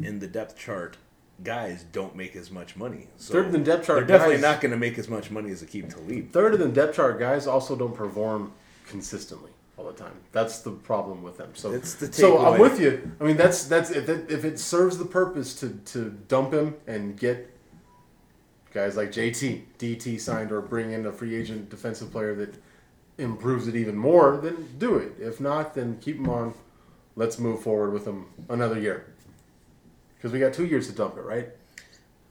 [0.00, 0.96] in the depth chart
[1.42, 3.08] guys don't make as much money.
[3.16, 5.30] So Third in the depth chart They're definitely guys- not going to make as much
[5.30, 6.30] money as Akeem Talib.
[6.30, 8.52] Third in the depth chart guys also don't perform
[8.86, 10.14] consistently all the time.
[10.32, 11.50] That's the problem with them.
[11.54, 13.10] So It's the so I'm with you.
[13.20, 16.76] I mean, that's that's if it, if it serves the purpose to to dump him
[16.86, 17.48] and get
[18.72, 22.54] guys like JT, DT signed, or bring in a free agent defensive player that
[23.18, 25.12] improves it even more, then do it.
[25.18, 26.54] If not, then keep him on.
[27.14, 29.06] Let's move forward with him another year.
[30.16, 31.48] Because we got two years to dump it, right?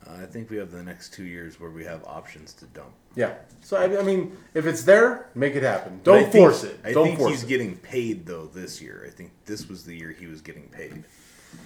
[0.07, 2.91] Uh, I think we have the next two years where we have options to dump.
[3.15, 3.35] Yeah.
[3.61, 6.01] So I, I mean, if it's there, make it happen.
[6.03, 6.79] But I Don't think- force it.
[6.83, 7.47] I Don't think force he's it.
[7.47, 9.03] getting paid though this year.
[9.07, 11.03] I think this was the year he was getting paid.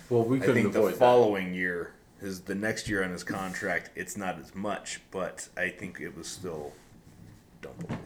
[0.09, 0.99] well, we I couldn't think the avoid that.
[0.99, 5.69] following year, his the next year on his contract, it's not as much, but I
[5.69, 6.73] think it was still
[7.61, 7.97] dumpable.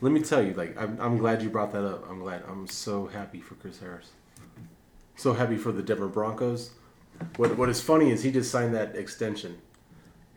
[0.00, 2.08] Let me tell you, like, I'm, I'm glad you brought that up.
[2.10, 2.42] I'm glad.
[2.48, 4.10] I'm so happy for Chris Harris.
[5.16, 6.70] So happy for the Denver Broncos.
[7.36, 9.58] What What is funny is he just signed that extension.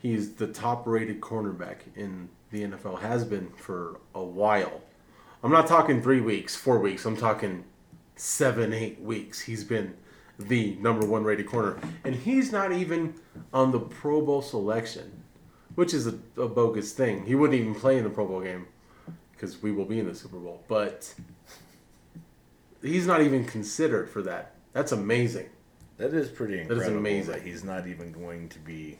[0.02, 3.00] He's the top rated cornerback in the NFL.
[3.02, 4.82] Has been for a while.
[5.44, 7.06] I'm not talking three weeks, four weeks.
[7.06, 7.63] I'm talking
[8.16, 9.42] seven, eight weeks.
[9.42, 9.96] He's been
[10.40, 13.16] the number one rated corner, and he's not even
[13.54, 15.24] on the Pro Bowl selection,
[15.76, 17.26] which is a, a bogus thing.
[17.26, 18.68] He wouldn't even play in the Pro Bowl game
[19.32, 20.63] because we will be in the Super Bowl.
[20.68, 21.13] But
[22.82, 24.54] he's not even considered for that.
[24.74, 25.50] That's amazing.
[25.98, 26.98] That is pretty is incredible.
[27.00, 27.34] amazing.
[27.34, 28.98] That he's not even going to be.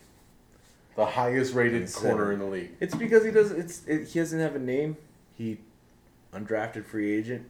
[0.96, 2.72] The highest rated corner in the league.
[2.80, 3.60] It's because he doesn't.
[3.60, 4.98] It's it, he doesn't have a name.
[5.36, 5.60] He
[6.34, 7.46] undrafted free agent.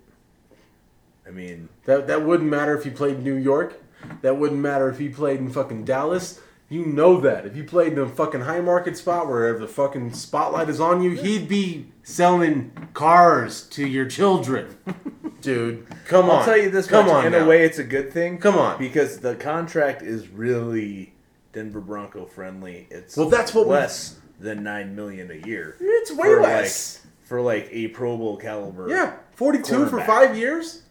[1.25, 3.81] I mean, That that wouldn't matter if he played New York.
[4.21, 6.39] That wouldn't matter if he played in fucking Dallas.
[6.69, 7.45] You know that.
[7.45, 11.01] If you played in a fucking high market spot where the fucking spotlight is on
[11.01, 14.75] you, he'd be selling cars to your children.
[15.41, 16.39] Dude, come on.
[16.39, 17.15] I'll tell you this Come much.
[17.15, 17.45] on in now.
[17.45, 18.37] a way, it's a good thing.
[18.39, 18.77] Come on.
[18.79, 21.13] because the contract is really
[21.53, 22.87] Denver Bronco friendly.
[22.89, 25.75] It's Well, that's what we- less than nine million a year.
[25.79, 27.01] It's way for less.
[27.03, 28.87] Like, for like a Pro Bowl caliber.
[28.89, 30.83] yeah, 42 for 5 years?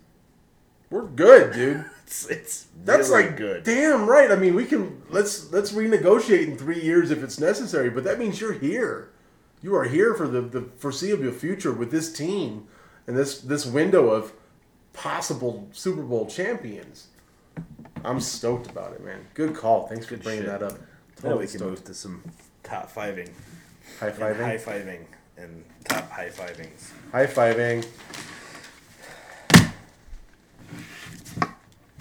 [0.91, 1.85] We're good, dude.
[2.05, 3.65] it's it's That's really like good.
[3.65, 4.31] Damn right.
[4.31, 8.19] I mean, we can let's let's renegotiate in three years if it's necessary, but that
[8.19, 9.11] means you're here.
[9.63, 12.69] you are here for the, the foreseeable future with this team
[13.07, 14.33] and this this window of
[14.97, 17.09] possible Super Bowl champions.
[18.05, 19.21] I'm stoked about it, man.
[19.35, 19.87] Good call.
[19.87, 20.51] Thanks for Good bringing shit.
[20.61, 20.79] that up.
[21.17, 21.71] Totally we can stoked.
[21.71, 22.23] move to some
[22.63, 23.31] top fiving,
[24.01, 24.37] High fiving.
[24.43, 25.01] high fiving,
[25.39, 26.91] and top high fivings.
[27.13, 27.87] High fiving.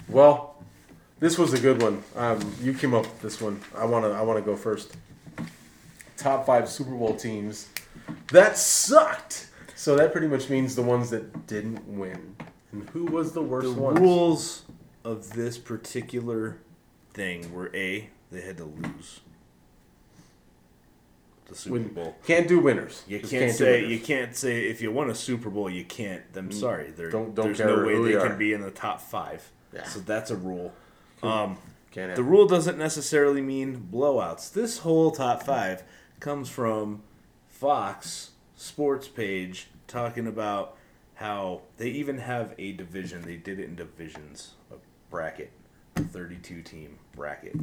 [0.08, 0.54] Well,
[1.18, 2.02] this was a good one.
[2.14, 3.60] Um, you came up with this one.
[3.76, 4.96] I wanna I wanna go first.
[6.16, 7.68] Top five Super Bowl teams
[8.28, 9.48] that sucked.
[9.74, 12.36] So that pretty much means the ones that didn't win.
[12.76, 13.94] And who was the worst The one?
[13.94, 14.62] rules
[15.04, 16.58] of this particular
[17.14, 19.20] thing were a they had to lose
[21.48, 22.16] the Super Bowl.
[22.26, 23.02] Can't do winners.
[23.06, 23.90] You Just can't, do say winners.
[23.92, 26.22] you can't say if you won a Super Bowl you can't.
[26.34, 28.60] I'm sorry, there, Don't- don't there's care no way who they you can be in
[28.60, 29.50] the top five.
[29.72, 29.84] Yeah.
[29.84, 30.72] So that's a rule.
[31.22, 31.56] Um,
[31.92, 34.52] Can't have the rule doesn't necessarily mean blowouts.
[34.52, 35.82] This whole top five
[36.20, 37.02] comes from
[37.48, 40.76] Fox Sports page talking about
[41.16, 43.22] how they even have a division.
[43.22, 44.76] They did it in divisions, a
[45.10, 45.50] bracket,
[45.96, 47.56] a 32 team bracket,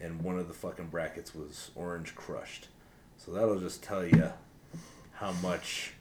[0.00, 2.68] and one of the fucking brackets was Orange Crushed.
[3.16, 4.32] So that'll just tell you
[5.12, 5.92] how much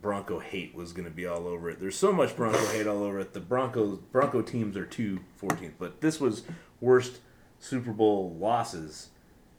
[0.00, 1.80] Bronco hate was going to be all over it.
[1.80, 3.34] There's so much Bronco hate all over it.
[3.34, 6.44] The Broncos Bronco teams are two 14th, but this was
[6.80, 7.18] worst
[7.58, 9.08] Super Bowl losses.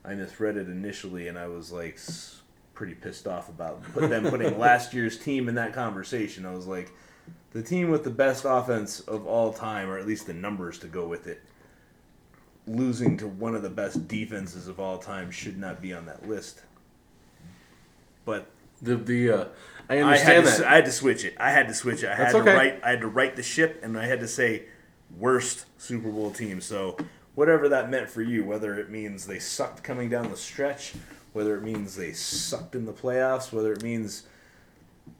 [0.06, 2.00] I misread it initially, and I was like
[2.80, 6.46] pretty pissed off about put them putting last year's team in that conversation.
[6.46, 6.90] I was like,
[7.52, 10.88] the team with the best offense of all time, or at least the numbers to
[10.88, 11.44] go with it,
[12.66, 16.26] losing to one of the best defenses of all time should not be on that
[16.26, 16.62] list.
[18.24, 18.50] But
[18.82, 19.46] the the uh,
[19.90, 20.66] I I had, understand to, that.
[20.66, 21.36] I had to switch it.
[21.38, 22.08] I had to switch it.
[22.08, 22.52] I That's had okay.
[22.52, 22.82] to write.
[22.82, 24.68] I had to write the ship, and I had to say
[25.18, 26.62] worst Super Bowl team.
[26.62, 26.96] So
[27.36, 30.94] whatever that meant for you, whether it means they sucked coming down the stretch,
[31.34, 34.24] whether it means they sucked in the playoffs, whether it means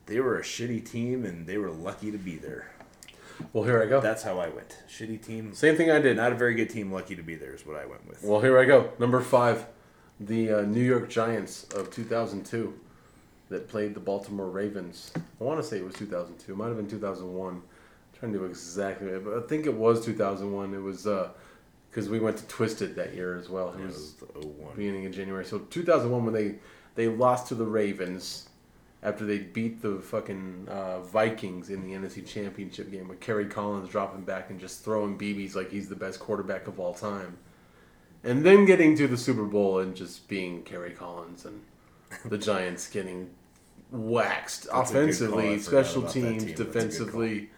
[0.06, 2.70] they were a shitty team and they were lucky to be there.
[3.52, 4.00] well, here I go.
[4.00, 4.78] That's how I went.
[4.88, 6.16] Shitty team, Same thing I did.
[6.16, 6.92] not a very good team.
[6.92, 8.22] Lucky to be there is what I went with.
[8.22, 8.92] Well, here I go.
[8.98, 9.66] Number five,
[10.18, 12.74] the uh, New York Giants of 2002
[13.48, 15.12] that played the Baltimore Ravens.
[15.16, 16.52] I want to say it was 2002.
[16.52, 17.54] It might have been 2001.
[17.54, 17.62] I'm
[18.18, 20.74] trying to do exactly but I think it was 2001.
[20.74, 21.06] It was
[21.90, 23.72] because we went to Twisted that year as well.
[23.72, 24.76] It was the 01.
[24.76, 25.44] beginning of January.
[25.44, 26.54] So 2001 when they
[26.94, 28.48] they lost to the Ravens
[29.02, 33.88] after they beat the fucking uh, Vikings in the NFC Championship game with Kerry Collins
[33.88, 37.38] dropping back and just throwing BBs like he's the best quarterback of all time.
[38.22, 41.62] And then getting to the Super Bowl and just being Kerry Collins and
[42.26, 43.30] the Giants getting
[43.90, 45.38] waxed That's a good call.
[45.38, 46.32] offensively, special teams, team.
[46.34, 47.50] That's a good defensively.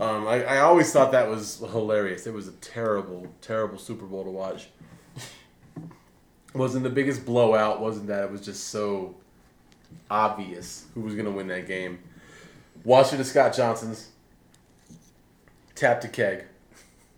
[0.00, 2.26] Um, I, I always thought that was hilarious.
[2.26, 4.68] It was a terrible, terrible Super Bowl to watch.
[6.54, 7.80] wasn't the biggest blowout.
[7.80, 8.24] Wasn't that?
[8.24, 9.14] It was just so
[10.10, 11.98] obvious who was going to win that game.
[12.84, 14.10] Watching the Scott Johnsons
[15.74, 16.44] tapped a keg.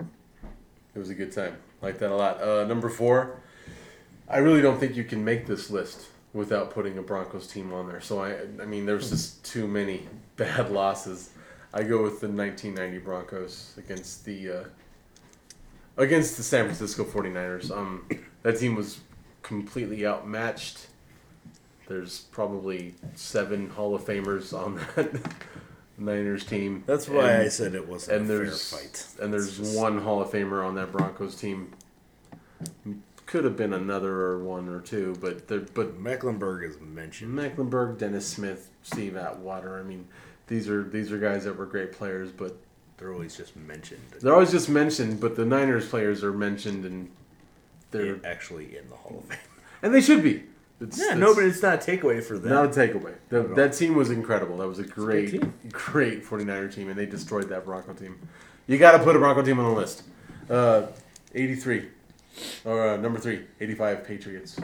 [0.01, 1.57] It was a good time.
[1.83, 2.43] Like that a lot.
[2.43, 3.41] Uh, number four.
[4.29, 7.89] I really don't think you can make this list without putting a Broncos team on
[7.89, 8.01] there.
[8.01, 11.31] So I, I mean, there's just too many bad losses.
[11.77, 14.65] I go with the 1990 Broncos against the uh,
[15.99, 17.71] against the San Francisco 49ers.
[17.71, 18.09] Um,
[18.43, 19.01] that team was
[19.43, 20.87] completely outmatched.
[21.87, 25.35] There's probably seven Hall of Famers on that
[25.99, 26.83] Niners team.
[26.87, 29.07] That's why And- I said it wasn't and a fair there's fight.
[29.23, 31.73] and there's just- one Hall of Famer on that Broncos team.
[33.27, 37.35] Could have been another or one or two, but there, but Mecklenburg is mentioned.
[37.35, 39.79] Mecklenburg, Dennis Smith, Steve Atwater.
[39.79, 40.07] I mean,
[40.47, 42.57] these are these are guys that were great players, but
[42.99, 44.01] They're always just mentioned.
[44.21, 45.21] they're always just mentioned.
[45.21, 47.11] But the Niners players are mentioned, and
[47.91, 49.39] they're actually in the Hall of Fame.
[49.83, 50.45] and they should be.
[50.81, 52.53] It's, Yeah, it's no, but it's not a takeaway for them.
[52.53, 53.15] not a takeaway.
[53.31, 53.57] The, Not at all.
[53.57, 54.59] that team was incredible.
[54.59, 55.55] That was a great, team.
[55.73, 58.19] great 49er team, and they destroyed that Bronco team.
[58.67, 60.03] You got to put a Bronco team on the list.
[60.51, 60.87] Uh,
[61.35, 61.89] 83,
[62.67, 64.61] or uh, number three, 85 Patriots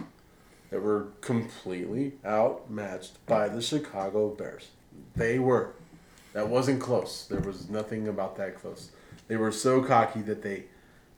[0.71, 4.69] that were completely outmatched by the Chicago Bears.
[5.17, 5.75] They were.
[6.33, 7.27] That wasn't close.
[7.27, 8.91] There was nothing about that close.
[9.29, 10.65] They were so cocky that they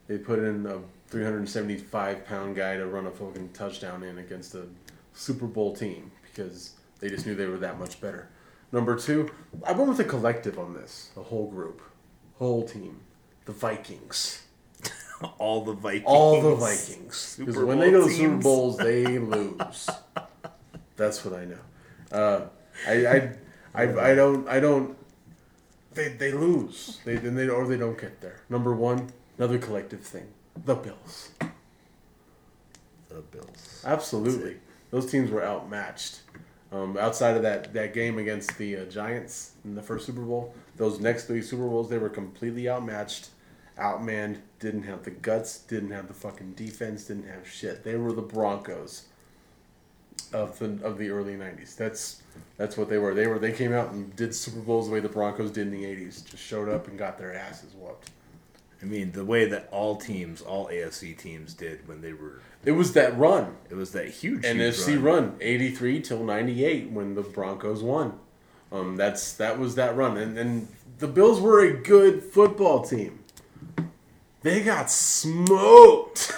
[0.06, 4.66] they put in a 375 pound guy to run a fucking touchdown in against a
[5.14, 8.28] Super Bowl team because they just knew they were that much better.
[8.72, 9.30] Number two,
[9.64, 11.80] I went with a collective on this, a whole group,
[12.38, 13.00] whole team,
[13.44, 14.42] the Vikings,
[15.38, 16.04] all the Vikings.
[16.06, 17.36] all the Vikings.
[17.38, 18.36] Because when they go to Super.
[18.36, 19.88] Bowls, they lose.
[20.96, 21.58] That's what I know.
[22.10, 22.46] Uh,
[22.88, 23.32] I, I,
[23.74, 24.96] I, I don't, I don't.
[25.94, 27.00] They, they lose.
[27.04, 28.40] They then they or they don't get there.
[28.48, 30.28] Number one, another collective thing,
[30.64, 31.30] the Bills.
[33.08, 33.82] The Bills.
[33.84, 34.56] Absolutely.
[34.90, 36.20] Those teams were outmatched.
[36.72, 40.52] Um, outside of that, that game against the uh, Giants in the first Super Bowl,
[40.76, 43.28] those next three Super Bowls, they were completely outmatched,
[43.78, 47.84] outmanned, didn't have the guts, didn't have the fucking defense, didn't have shit.
[47.84, 49.04] They were the Broncos
[50.32, 51.76] of the of the early '90s.
[51.76, 52.22] That's
[52.56, 53.14] that's what they were.
[53.14, 55.72] They were they came out and did Super Bowls the way the Broncos did in
[55.72, 56.24] the '80s.
[56.24, 58.10] Just showed up and got their asses whooped.
[58.82, 62.72] I mean, the way that all teams, all AFC teams did when they were, It
[62.72, 63.56] was that run.
[63.70, 68.18] it was that huge NFC huge run, 83 till 98 when the Broncos won.
[68.70, 70.68] Um, that's that was that run, and and
[70.98, 73.20] the Bills were a good football team.
[74.42, 76.18] They got smoked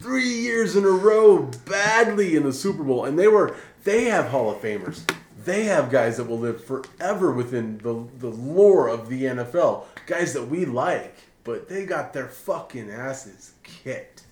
[0.00, 3.56] three years in a row badly in the Super Bowl, and they were
[3.86, 5.08] they have Hall of Famers.
[5.44, 9.84] They have guys that will live forever within the the lore of the NFL.
[10.06, 11.14] Guys that we like,
[11.44, 14.24] but they got their fucking asses kicked.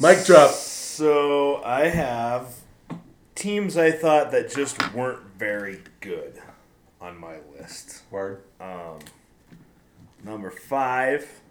[0.00, 0.50] Mic drop.
[0.50, 2.54] So I have
[3.34, 6.40] teams I thought that just weren't very good
[7.02, 8.02] on my list.
[8.10, 8.44] Word.
[8.58, 8.98] Um,
[10.24, 11.42] number five,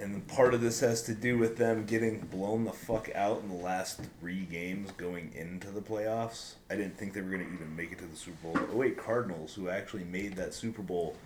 [0.00, 3.48] and part of this has to do with them getting blown the fuck out in
[3.48, 6.54] the last three games going into the playoffs.
[6.70, 8.68] I didn't think they were going to even make it to the Super Bowl.
[8.72, 11.16] Oh wait, Cardinals, who actually made that Super Bowl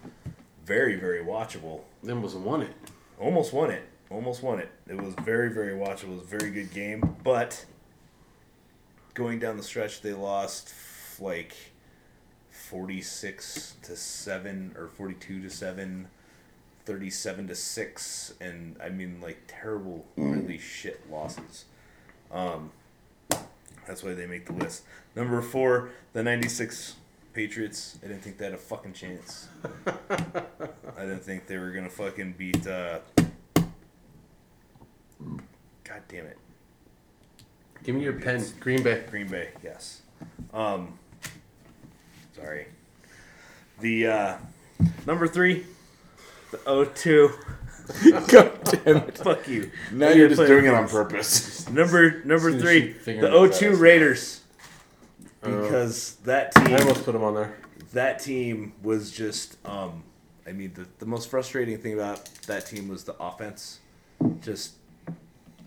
[0.66, 2.74] very, very watchable, Them was won it.
[3.20, 3.82] almost won it.
[4.10, 4.70] Almost won it.
[4.88, 6.04] It was very, very watchable.
[6.04, 7.64] It was a very good game, but
[9.14, 10.74] going down the stretch, they lost
[11.20, 11.54] like
[12.50, 16.08] forty-six to seven or forty-two to seven,
[16.84, 21.64] 37 to six, and I mean like terrible, really shit losses.
[22.30, 22.70] Um,
[23.86, 24.82] that's why they make the list.
[25.14, 26.96] Number four, the '96
[27.32, 27.98] Patriots.
[28.02, 29.48] I didn't think they had a fucking chance.
[29.86, 32.66] I didn't think they were gonna fucking beat.
[32.66, 33.00] Uh,
[35.84, 36.38] God damn it,
[37.82, 38.44] Give me your pen.
[38.60, 39.04] Green Bay.
[39.10, 39.50] Green Bay.
[39.62, 40.02] Yes.
[40.52, 40.98] Um.
[42.34, 42.66] Sorry.
[43.80, 44.36] The uh,
[45.06, 45.66] number three,
[46.54, 48.28] the O2.
[48.28, 49.18] God damn it.
[49.18, 49.70] Fuck you.
[49.92, 51.68] Now You're you're just doing it on purpose.
[51.70, 53.78] Number number three, the figure O2.
[53.78, 54.40] Raiders.
[55.42, 55.62] Oh.
[55.62, 56.68] Because that team.
[56.68, 57.54] I almost put them on there.
[57.92, 60.02] that team was just, um,
[60.46, 63.80] I mean, the, the most frustrating thing about that team was the offense,
[64.40, 64.74] just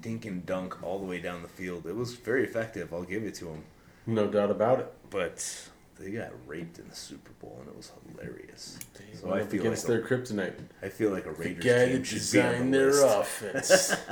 [0.02, 1.86] dink and dunk all the way down the field.
[1.86, 2.92] It was very effective.
[2.94, 3.64] I'll give it to them,
[4.08, 4.92] No doubt about it.
[5.12, 5.70] but
[6.00, 8.78] they got raped in the Super Bowl, and it was hilarious.
[9.20, 10.54] So Went I feel against like their kryptonite.
[10.82, 13.04] I feel like a The Raiders guy team that should designed the their list.
[13.18, 13.96] offense.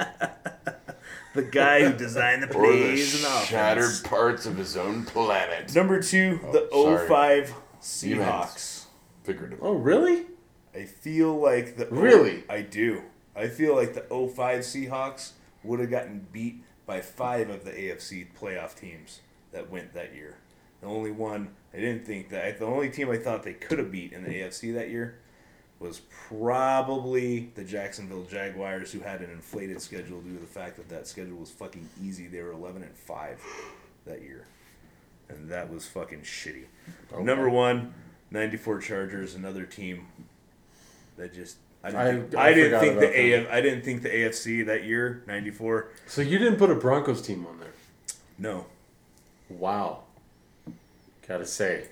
[1.33, 3.47] The guy who designed the Or the plays and offense.
[3.49, 5.75] shattered parts of his own planet.
[5.75, 7.07] Number two, oh, the Oh, sorry.
[7.45, 8.85] 05 Seahawks.
[9.23, 9.59] Figurative.
[9.61, 10.27] oh, really?
[10.73, 12.43] I feel like the oh Really?
[12.49, 13.01] I do.
[13.35, 15.31] I feel like the 05 Seahawks
[15.63, 19.19] would have gotten beat by five of the AFC playoff teams
[19.51, 20.37] that went that year.
[20.85, 23.91] The only one I didn't think that the only team I thought they could have
[23.91, 25.17] beat in the AFC that year
[25.79, 30.87] was probably the Jacksonville Jaguars, who had an inflated schedule due to the fact that
[30.89, 32.27] that schedule was fucking easy.
[32.27, 33.41] They were 11 and five
[34.05, 34.45] that year,
[35.27, 36.65] and that was fucking shitty.
[37.19, 37.91] Number one,
[38.29, 40.05] 94 Chargers, another team
[41.17, 43.45] that just I didn't I- think, I I, didn't think the about.
[43.47, 47.23] AF, I didn't think the AFC that year 94 So you didn't put a Broncos
[47.23, 47.73] team on there?
[48.37, 48.67] no
[49.49, 50.03] Wow.
[51.27, 51.87] Gotta say,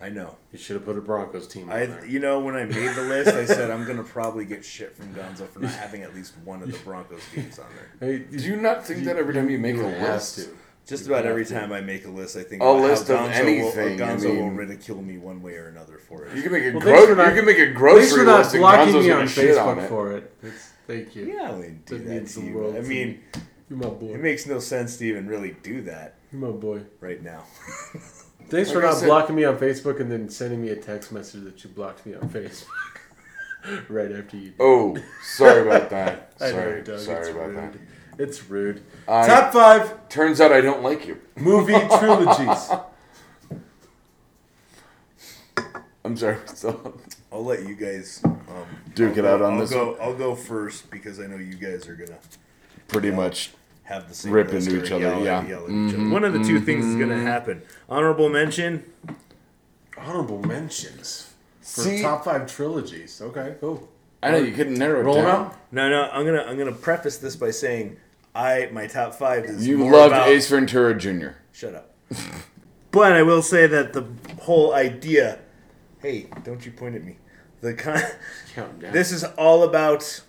[0.00, 2.04] I know you should have put a Broncos team on I there.
[2.04, 5.14] you know when I made the list I said I'm gonna probably get shit from
[5.14, 7.66] Gonzo for not having at least one of the Broncos games on
[8.00, 10.36] there Hey, Do you not think that every time you make you a list?
[10.40, 10.48] to.
[10.86, 11.54] just You about every to.
[11.54, 14.24] time I make a list I think A list of Gonzo anything, will, I Gonzo
[14.26, 16.80] will mean- ridicule me one way or another for it You can make a Well,
[16.80, 19.10] gro- thanks not- you can make a Thanks grocery for not list and blocking me
[19.12, 19.88] on shit on it.
[19.88, 20.36] for it.
[20.42, 21.24] It's, thank you.
[21.26, 23.20] yeah I wouldn't do That that, means to the you world I mean
[23.70, 24.12] You're my boy.
[24.14, 26.82] it makes no sense to even really do that You're my boy.
[27.00, 27.44] right now
[28.48, 30.76] Thanks for Like I not said- blocking me on Facebook and then sending me a
[30.76, 32.66] text message that you blocked me on Facebook.
[33.88, 34.54] right after you did.
[34.60, 36.32] Oh, sorry about that.
[36.40, 36.98] I know, Sorry, Doug.
[37.00, 37.72] sorry it's about rude.
[37.72, 38.22] that.
[38.22, 38.82] It's rude.
[39.08, 41.18] I- Top five Turns out I don't like you.
[41.36, 42.70] movie trilogies.
[46.04, 46.36] I'm sorry.
[46.54, 46.98] So,
[47.32, 48.38] I'll let you guys um,
[48.94, 51.36] Duke I'll it go- out on I'll this Go, I'll go first because I know
[51.36, 52.18] you guys are gonna
[52.88, 53.52] pretty much.
[53.84, 55.46] Have the same Rip list into each other, yell yeah.
[55.46, 55.98] yell at each other.
[55.98, 56.10] Mm-hmm.
[56.10, 57.26] One of the two things is gonna mm-hmm.
[57.26, 57.62] happen.
[57.88, 58.84] Honorable mention.
[59.96, 63.20] Honorable mentions for See- top five trilogies.
[63.22, 63.88] Okay, cool.
[64.22, 65.26] I know you couldn't narrow it Roll down.
[65.26, 65.56] out.
[65.70, 66.08] No, no.
[66.10, 67.98] I'm gonna I'm gonna preface this by saying
[68.34, 71.28] I my top five is You more loved about, Ace Ventura Jr.
[71.52, 71.94] Shut up.
[72.90, 74.06] but I will say that the
[74.42, 75.40] whole idea.
[76.00, 77.16] Hey, don't you point at me.
[77.60, 78.00] The con-
[78.54, 78.92] Count down.
[78.94, 80.22] this is all about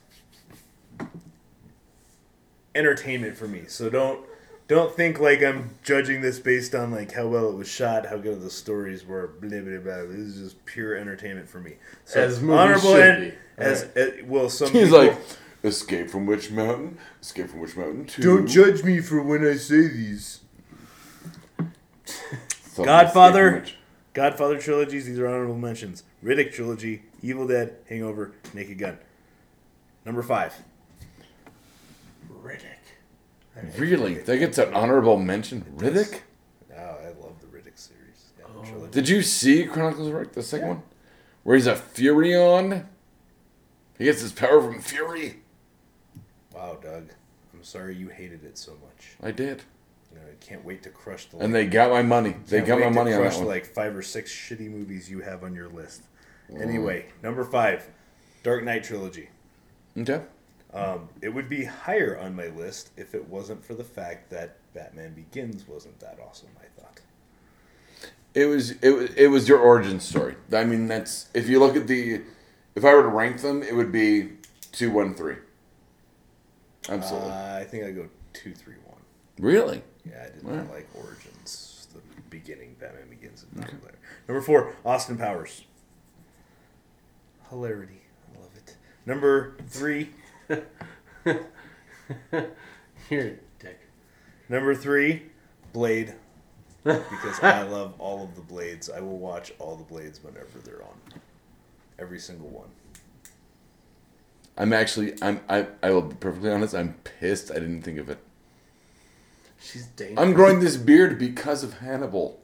[2.76, 3.63] entertainment for me.
[3.67, 4.26] So don't
[4.67, 8.17] don't think like I'm judging this based on like how well it was shot, how
[8.17, 9.28] good the stories were.
[9.41, 10.03] Blah blah blah.
[10.07, 11.76] This is just pure entertainment for me.
[12.05, 13.38] So As movies should and be.
[13.57, 15.17] as uh, well, some He's people- like,
[15.63, 18.21] Escape from Witch Mountain, Escape from Witch Mountain 2.
[18.21, 20.41] don't judge me for when I say these.
[22.78, 23.47] Godfather.
[23.47, 23.78] Escape from Witch-
[24.13, 25.05] Godfather trilogies.
[25.07, 26.03] These are honorable mentions.
[26.23, 28.97] Riddick trilogy, Evil Dead, Hangover, Naked Gun.
[30.05, 30.53] Number five.
[32.46, 33.80] Riddick.
[33.80, 34.16] Really?
[34.16, 35.66] That gets an honorable mention?
[35.78, 36.22] Riddick?
[36.72, 38.32] Oh, I love the Riddick series.
[38.38, 38.64] Yeah, oh.
[38.64, 38.91] trilogy.
[38.91, 40.84] Did you see Chronicles of Riddick, the second one?
[41.43, 42.86] Where he's a Furyan?
[43.98, 45.38] He gets his power from Fury?
[46.54, 47.10] Wow, Doug.
[47.54, 49.16] I'm sorry you hated it so much.
[49.24, 49.64] I did.
[50.12, 51.38] You know, I can't wait to crush the.
[51.38, 52.36] And they got my money.
[52.48, 53.48] They got my money on that one.
[53.48, 56.04] like five or six shitty movies you have on your list.
[56.52, 56.62] Mm.
[56.62, 57.88] Anyway, number five,
[58.43, 59.30] Dark Knight trilogy.
[59.98, 60.22] Okay.
[60.76, 64.57] Um, it would be higher on my list if it wasn't for the fact that
[64.73, 66.49] Batman Begins wasn't that awesome.
[66.59, 66.99] I thought.
[68.34, 70.36] It was it was it was your origin story.
[70.51, 72.21] I mean, that's if you look at the,
[72.76, 74.32] if I were to rank them, it would be
[74.73, 75.38] two, one, three.
[76.89, 77.32] Absolutely.
[77.32, 78.99] Uh, I think I go two, three, one.
[79.39, 79.82] really?
[80.07, 81.88] Yeah, I did not like Origins.
[81.93, 83.93] The beginning, Batman Begins, not there.
[84.28, 85.63] Number four, Austin Powers.
[87.49, 88.01] Hilarity,
[88.36, 88.76] I love it.
[89.05, 90.09] Number three,
[93.10, 93.80] Here, Dick.
[94.50, 95.24] number three,
[95.74, 96.14] Blade.
[96.84, 98.89] Because I love all of the Blades.
[98.89, 101.20] I will watch all the Blades whenever they're on.
[101.98, 102.68] Every single one.
[104.58, 106.76] I'm actually I'm I I will be perfectly honest.
[106.76, 107.52] I'm pissed.
[107.52, 108.20] I didn't think of it.
[109.60, 110.20] She's dangerous.
[110.20, 112.39] I'm growing this beard because of Hannibal.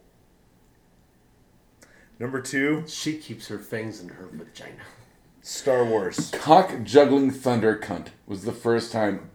[2.20, 4.84] Number two, She keeps her fangs in her vagina.
[5.42, 6.32] Star Wars.
[6.34, 9.30] Cock juggling thunder cunt was the first time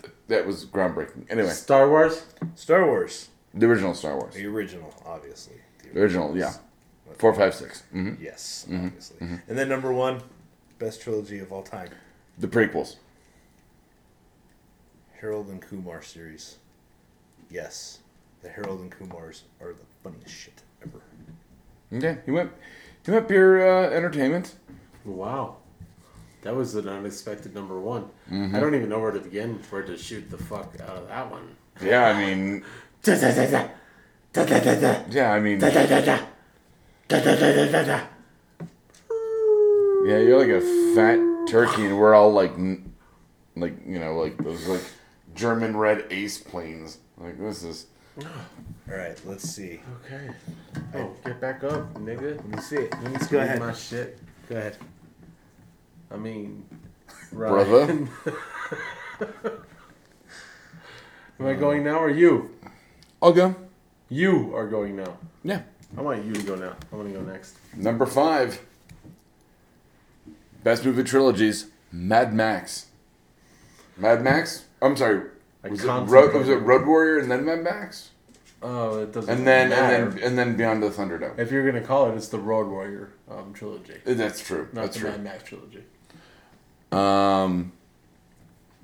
[0.00, 1.26] th- that was groundbreaking.
[1.30, 2.24] Anyway, Star Wars.
[2.54, 3.28] Star Wars.
[3.54, 4.34] the original Star Wars.
[4.34, 5.56] The original, obviously.
[5.92, 6.52] The Original, yeah.
[7.18, 7.82] Four, five, six.
[7.94, 8.22] Mm-hmm.
[8.22, 9.16] Yes, obviously.
[9.20, 10.20] And then number one,
[10.78, 11.88] best trilogy of all time.
[12.38, 12.96] The prequels.
[15.20, 16.56] Harold and Kumar series.
[17.50, 17.98] Yes,
[18.42, 21.00] the Harold and Kumars are the funniest shit ever.
[21.92, 22.52] Okay, he went.
[23.04, 24.54] He went pure uh, entertainment.
[25.04, 25.56] Wow.
[26.42, 28.04] That was an unexpected number one.
[28.30, 28.54] Mm-hmm.
[28.54, 31.30] I don't even know where to begin where to shoot the fuck out of that
[31.30, 31.56] one.
[31.82, 32.64] Yeah, I mean,
[35.10, 35.58] yeah, I mean,
[40.06, 41.18] yeah, you're like a fat
[41.48, 42.52] turkey, and we're all like,
[43.56, 44.82] like you know, like those like
[45.34, 46.98] German red ace planes.
[47.16, 47.86] Like this is.
[48.24, 49.80] All right, let's see.
[50.04, 50.30] Okay.
[50.94, 52.36] Oh, get back up, nigga.
[52.36, 52.94] Let me see it.
[53.04, 53.60] Let's Go ahead.
[53.60, 54.18] My shit.
[54.48, 54.76] Go ahead.
[56.10, 56.64] I mean,
[57.32, 57.90] Brother?
[61.40, 62.50] Am I going now or you?
[63.22, 63.54] I'll go.
[64.08, 65.18] You are going now.
[65.44, 65.62] Yeah.
[65.96, 66.74] I want you to go now.
[66.92, 67.56] I want to go next.
[67.76, 68.60] Number five.
[70.64, 72.86] Best movie trilogies: Mad Max.
[73.96, 74.64] Mad Max.
[74.82, 75.22] I'm sorry.
[75.68, 75.86] I Was it.
[75.86, 78.10] Road, was it Road Warrior and then Mad Max?
[78.60, 79.94] Oh, it doesn't And then matter.
[80.04, 81.38] and then and then Beyond the Thunderdome.
[81.38, 84.68] if you're gonna call it, it's the Road Warrior um, trilogy, That's true.
[84.72, 85.10] not That's the true.
[85.10, 85.84] Mad Max trilogy.
[86.90, 87.72] Um,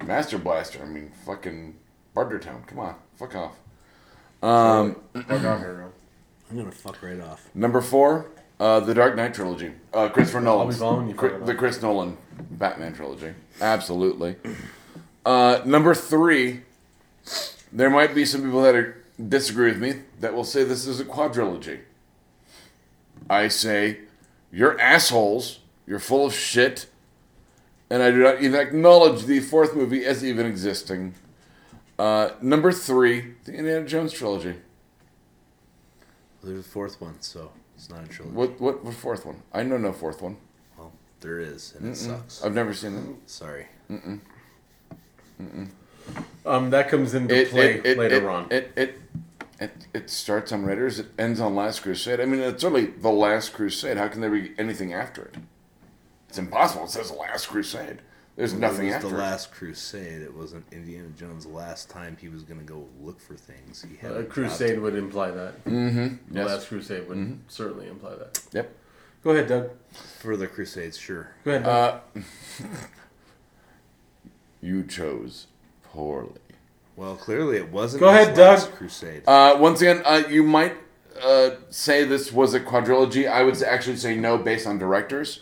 [0.04, 0.82] Master Blaster.
[0.82, 1.74] I mean, fucking
[2.14, 2.66] Bartertown.
[2.66, 3.52] Come on, fuck off.
[4.42, 5.92] Um, Fuck off, Hero.
[6.50, 7.48] I'm gonna fuck right off.
[7.54, 8.30] number four,
[8.60, 9.72] uh, the Dark Knight trilogy.
[9.92, 10.72] Uh, Christopher Nolan.
[10.74, 11.54] following you, fuck it the.
[11.54, 12.16] Chris Nolan
[12.50, 13.32] Batman trilogy.
[13.60, 14.36] Absolutely.
[15.24, 16.60] Uh, number three,
[17.74, 21.00] there might be some people that are, disagree with me that will say this is
[21.00, 21.80] a quadrilogy.
[23.28, 23.98] I say,
[24.50, 25.58] you're assholes.
[25.86, 26.86] You're full of shit.
[27.90, 31.14] And I do not even acknowledge the fourth movie as even existing.
[31.98, 34.56] Uh, number three, the Indiana Jones trilogy.
[36.42, 38.36] There's a fourth one, so it's not a trilogy.
[38.36, 39.42] What what what fourth one?
[39.52, 40.36] I know no fourth one.
[40.76, 42.42] Well, there is, and it sucks.
[42.44, 43.30] I've never seen it.
[43.30, 43.66] Sorry.
[46.46, 48.46] Um, that comes into It play it, it, later it, on.
[48.50, 49.00] It, it
[49.60, 50.98] it it starts on Raiders.
[50.98, 52.20] It ends on Last Crusade.
[52.20, 53.96] I mean, it's really the Last Crusade.
[53.96, 55.36] How can there be anything after it?
[56.28, 56.84] It's impossible.
[56.84, 58.00] It says Last Crusade.
[58.36, 60.20] There's nothing it was after the last crusade.
[60.22, 63.86] It wasn't Indiana Jones' last time he was gonna go look for things.
[63.88, 65.64] He had a a crusade would imply that.
[65.64, 66.32] Mm-hmm.
[66.34, 66.46] The Yes.
[66.48, 68.40] last crusade would certainly imply that.
[68.52, 68.74] Yep.
[69.22, 69.70] Go ahead, Doug.
[70.18, 70.98] for the crusades.
[70.98, 71.28] Sure.
[71.44, 71.62] Go ahead.
[71.64, 72.00] Doug.
[72.16, 72.20] Uh,
[74.60, 75.46] you chose
[75.94, 76.32] poorly.
[76.96, 78.00] Well, clearly it wasn't.
[78.00, 78.60] Go ahead, Doug.
[78.72, 79.22] Crusade.
[79.26, 80.74] Uh, once again, uh, you might
[81.22, 83.28] uh, say this was a quadrilogy.
[83.30, 85.40] I would actually say no, based on directors.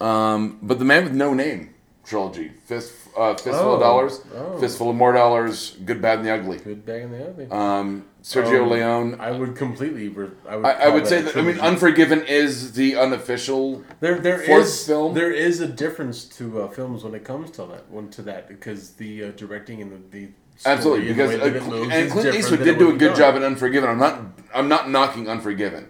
[0.00, 1.74] Um, but the man with no name
[2.04, 2.48] trilogy.
[2.66, 3.74] Fist, uh, Fistful Oh.
[3.74, 4.58] of Dollars, Oh.
[4.58, 6.58] Fistful of More Dollars, Good, Bad, and the Ugly.
[6.58, 7.46] Good Bad, and the Ugly.
[7.50, 9.20] Um, Sergio Um, Leone.
[9.20, 10.08] I would completely.
[10.08, 11.36] Re- I would, I, I would that say that.
[11.36, 11.58] I mean.
[11.58, 13.82] Unforgiven is the unofficial.
[14.00, 15.14] there there fourth is film?
[15.14, 18.48] there is a difference to uh, films when it comes to that one to that
[18.48, 20.28] because the uh, directing and the, the
[20.64, 23.16] Absolutely, and because uh, that it moves and Clint Eastwood did do a good done.
[23.16, 23.90] job in Unforgiven.
[23.90, 24.20] I'm not.
[24.54, 25.88] I'm not knocking Unforgiven.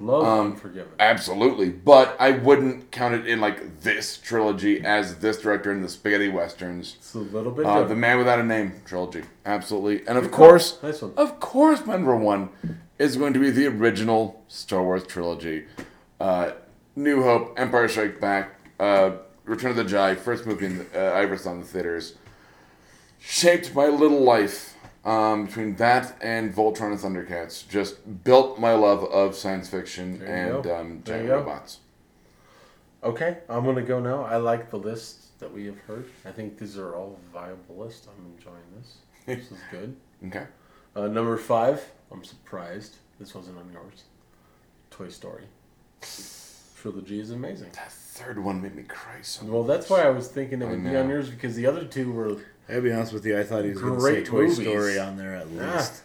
[0.00, 0.92] Love um, Unforgiven.
[0.98, 5.88] Absolutely, but I wouldn't count it in like this trilogy as this director in the
[5.88, 6.96] spaghetti westerns.
[6.98, 7.94] It's a little bit Uh, the.
[7.94, 12.16] Man Without a Name trilogy, absolutely, and of Good course, Nice of course, my number
[12.16, 12.48] one
[12.98, 15.66] is going to be the original Star Wars trilogy:
[16.18, 16.52] uh,
[16.96, 19.12] New Hope, Empire Strikes Back, uh,
[19.44, 22.14] Return of the Jedi, first movie in the, uh, I ever saw in the theaters.
[23.18, 27.66] Shaped my little life um, between that and Voltron and Thundercats.
[27.68, 30.76] Just built my love of science fiction and go.
[30.76, 31.78] um, giant robots.
[33.02, 34.24] Okay, I'm gonna go now.
[34.24, 36.04] I like the list that we have heard.
[36.26, 38.06] I think these are all viable lists.
[38.08, 38.96] I'm enjoying this.
[39.26, 39.96] This is good.
[40.26, 40.46] Okay.
[40.96, 41.92] Uh, number five.
[42.12, 44.04] I'm surprised this wasn't on yours.
[44.90, 45.44] Toy Story.
[46.76, 47.70] Trilogy is amazing.
[47.74, 50.82] That third one made me cry so Well, that's why I was thinking it would
[50.82, 52.36] be on yours because the other two were
[52.72, 54.60] I'll be honest with you, I thought he was going to say Great Toy movies.
[54.60, 56.02] Story on there at least.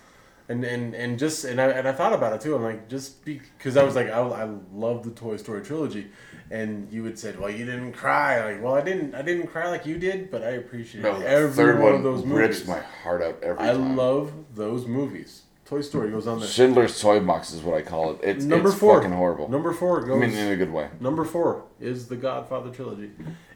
[0.49, 2.55] and and and just and I and I thought about it too.
[2.55, 6.07] I'm like just because I was like I, I love the Toy Story trilogy,
[6.51, 8.43] and you had said, well, you didn't cry.
[8.53, 11.51] Like, well, I didn't I didn't cry like you did, but I appreciate No, every
[11.55, 12.67] third one one of those rips movies.
[12.67, 13.95] my heart out every I time.
[13.95, 15.41] love those movies.
[15.65, 16.47] Toy Story goes on there.
[16.47, 18.19] Schindler's Toy Box is what I call it.
[18.21, 19.01] It's Number it's four.
[19.01, 19.49] fucking horrible.
[19.49, 20.15] Number four goes.
[20.15, 20.89] I mean, in a good way.
[20.99, 23.09] Number four is the Godfather trilogy.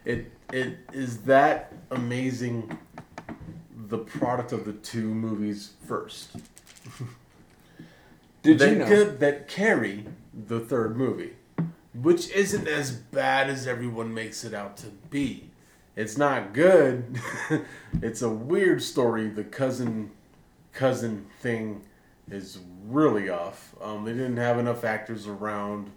[0.06, 2.78] It it is that amazing.
[3.88, 6.36] The product of the two movies first.
[8.42, 9.04] Did that, you know?
[9.04, 11.34] that carry the third movie,
[11.94, 15.50] which isn't as bad as everyone makes it out to be.
[15.96, 17.20] It's not good.
[18.02, 19.28] it's a weird story.
[19.28, 20.12] The cousin
[20.72, 21.82] cousin thing
[22.32, 23.76] is really off.
[23.82, 25.92] Um, they didn't have enough actors around.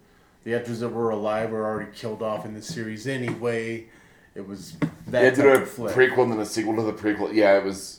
[0.45, 3.87] The actors that were alive were already killed off in the series anyway.
[4.35, 4.77] It was
[5.09, 7.33] that to type a prequel and then a sequel to the prequel.
[7.33, 7.99] Yeah, it was,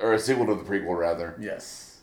[0.00, 1.36] or a sequel to the prequel rather.
[1.38, 1.98] Yes.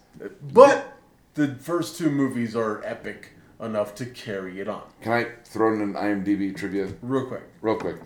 [0.53, 0.93] But
[1.34, 4.84] the first two movies are epic enough to carry it on.
[5.01, 7.43] Can I throw in an IMDb trivia Real quick.
[7.61, 7.97] real quick?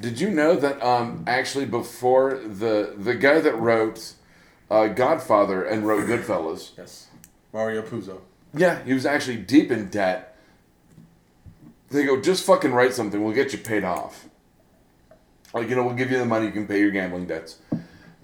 [0.00, 4.12] Did you know that um, actually before the the guy that wrote
[4.70, 7.06] uh, Godfather and wrote Goodfellas, Yes.
[7.52, 8.20] Mario Puzo.
[8.54, 10.36] yeah, he was actually deep in debt.
[11.90, 13.22] They go, just fucking write something.
[13.22, 14.26] We'll get you paid off.
[15.54, 16.46] Like you know, we'll give you the money.
[16.46, 17.58] You can pay your gambling debts.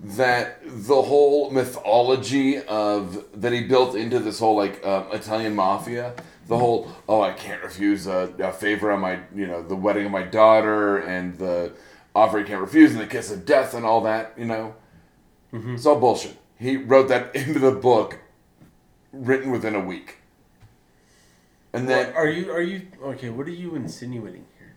[0.05, 6.15] That the whole mythology of that he built into this whole like um, Italian mafia.
[6.49, 10.05] The whole oh I can't refuse a, a favor on my you know the wedding
[10.07, 11.73] of my daughter and the
[12.17, 14.75] offer you can't refuse and the kiss of death and all that you know.
[15.53, 16.37] It's all bullshit.
[16.59, 18.19] He wrote that into the book,
[19.13, 20.17] written within a week.
[21.73, 22.51] And then What are you?
[22.53, 23.31] Are you okay?
[23.31, 24.75] What are you insinuating here?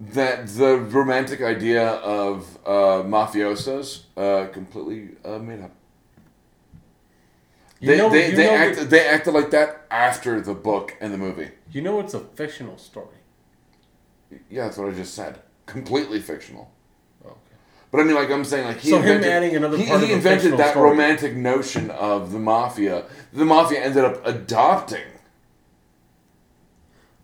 [0.00, 5.72] that the romantic idea of uh, mafiosos uh, completely uh, made up.
[7.80, 11.18] You They, know, they, they, act, they acted like that after the book and the
[11.18, 11.50] movie.
[11.70, 13.16] you know it's a fictional story.
[14.50, 15.40] Yeah, that's what I just said.
[15.66, 16.70] Completely fictional.
[17.90, 20.12] But I mean, like I'm saying, like he So him invented, adding another he, he
[20.12, 20.90] invented that story.
[20.90, 23.04] romantic notion of the mafia.
[23.32, 25.02] The mafia ended up adopting.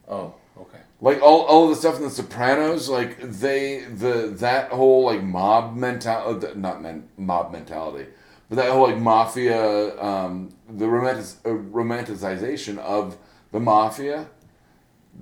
[0.09, 0.79] Oh, okay.
[1.01, 5.23] like all, all of the stuff in the sopranos like they the that whole like
[5.23, 8.09] mob mentality not men, mob mentality
[8.49, 13.17] but that whole like mafia um, the romantic, uh, romanticization of
[13.51, 14.29] the mafia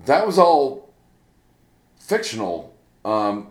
[0.05, 0.93] that was all
[1.99, 2.75] fictional
[3.07, 3.49] um,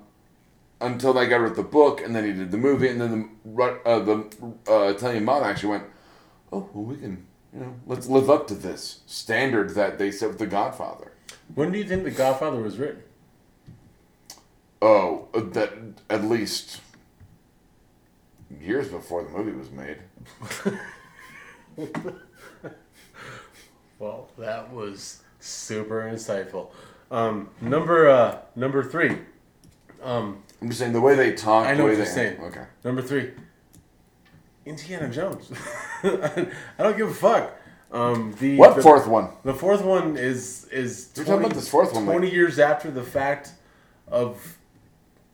[0.84, 3.63] until that guy wrote the book and then he did the movie and then the
[3.86, 4.25] uh, the
[4.67, 5.84] uh, Italian mob actually went
[6.51, 10.29] oh well we can you know let's live up to this standard that they set
[10.29, 11.11] with the Godfather
[11.55, 13.03] When do you think The Godfather was written?
[14.81, 15.71] Oh, uh, that
[16.09, 16.81] at least
[18.59, 19.97] years before the movie was made.
[23.99, 26.71] Well, that was super insightful.
[27.09, 29.17] Um, number uh, number three.
[30.01, 31.68] Um, I'm just saying the way they talk.
[31.68, 32.39] I know what you're saying.
[32.39, 32.64] Okay.
[32.86, 33.32] Number three.
[34.66, 35.51] Indiana Jones.
[36.03, 36.47] I
[36.80, 37.53] don't give a fuck.
[37.91, 39.28] Um, the What the, fourth one?
[39.43, 42.89] The fourth one is is You're talking about this fourth one, like- Twenty years after
[42.89, 43.51] the fact
[44.07, 44.57] of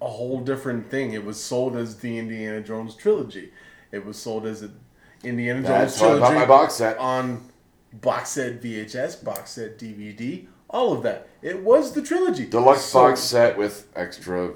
[0.02, 1.14] a whole different thing.
[1.14, 3.52] It was sold as the Indiana Jones trilogy.
[3.92, 4.80] It was sold as an
[5.24, 6.98] Indiana Jones That's I trilogy bought my box set.
[6.98, 7.48] on
[7.94, 11.28] box set VHS, box set DVD, all of that.
[11.44, 12.48] It was the trilogy.
[12.48, 14.54] Deluxe So- box set with extra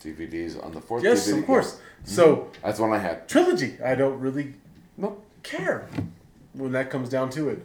[0.00, 1.04] DVDs on the fourth.
[1.04, 1.38] Yes, DVD.
[1.38, 1.80] of course.
[2.04, 3.28] So That's one I had.
[3.28, 3.76] trilogy.
[3.84, 4.54] I don't really
[4.96, 5.24] Nope.
[5.42, 5.88] care
[6.54, 7.64] when that comes down to it.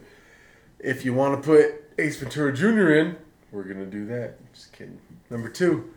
[0.78, 2.90] If you want to put Ace Ventura Jr.
[2.92, 3.16] in,
[3.50, 4.36] we're gonna do that.
[4.52, 4.98] Just kidding.
[5.30, 5.90] Number two,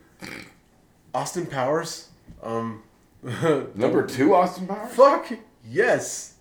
[1.13, 2.09] Austin Powers.
[2.41, 2.83] Um,
[3.23, 4.93] Number two, Austin Powers.
[4.93, 5.31] Fuck
[5.67, 6.35] yes,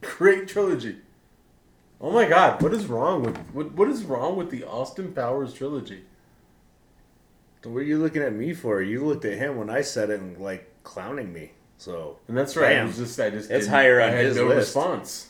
[0.00, 0.96] great trilogy.
[2.00, 3.72] Oh my god, what is wrong with what?
[3.72, 6.02] What is wrong with the Austin Powers trilogy?
[7.66, 8.80] What are you looking at me for?
[8.80, 11.52] You looked at him when I said it and like clowning me.
[11.78, 12.72] So And that's right.
[12.72, 12.86] It Bam.
[12.86, 14.58] was just I just It's didn't- higher on I had his no list.
[14.74, 15.26] response.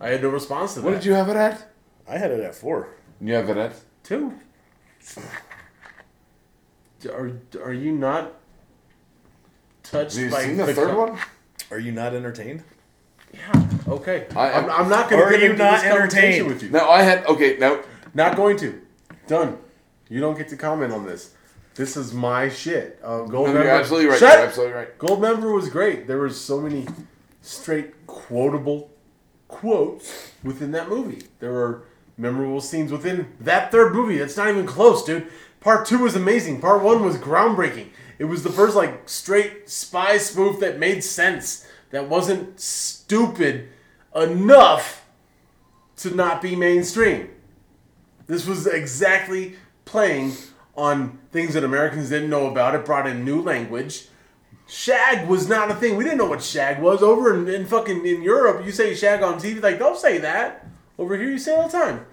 [0.00, 0.86] I had no response to that.
[0.86, 1.70] What did you have it at?
[2.08, 2.88] I had it at four.
[3.20, 3.72] You have it at.
[4.02, 4.34] Two.
[7.12, 7.30] Are
[7.62, 8.32] are you not
[9.84, 11.18] touched Have you by seen the third co- one?
[11.70, 12.64] Are you not entertained?
[13.32, 13.68] Yeah.
[13.86, 14.26] Okay.
[14.34, 16.46] I- I, am I'm not going to are get you into not this conversation entertained?
[16.48, 16.70] with you.
[16.70, 17.24] No, I had.
[17.26, 17.80] Okay, now
[18.14, 18.80] Not going to.
[19.26, 19.58] Done.
[20.08, 21.34] You don't get to comment on this.
[21.78, 22.98] This is my shit.
[23.04, 23.62] Uh, Gold no, member.
[23.62, 24.18] you're absolutely right.
[24.18, 24.38] Shut!
[24.38, 24.98] You're absolutely right.
[24.98, 26.08] Goldmember was great.
[26.08, 26.88] There was so many
[27.40, 28.90] straight quotable
[29.46, 31.22] quotes within that movie.
[31.38, 31.84] There were
[32.16, 34.18] memorable scenes within that third movie.
[34.18, 35.28] That's not even close, dude.
[35.60, 36.60] Part two was amazing.
[36.60, 37.90] Part one was groundbreaking.
[38.18, 41.64] It was the first like straight spy spoof that made sense.
[41.90, 43.68] That wasn't stupid
[44.16, 45.06] enough
[45.98, 47.30] to not be mainstream.
[48.26, 49.54] This was exactly
[49.84, 50.32] playing
[50.76, 52.74] on things that Americans didn't know about.
[52.74, 54.06] It brought in new language.
[54.66, 55.96] Shag was not a thing.
[55.96, 57.02] We didn't know what shag was.
[57.02, 60.66] Over in, in fucking in Europe, you say shag on TV, like don't say that.
[60.98, 62.06] Over here, you say it all the time.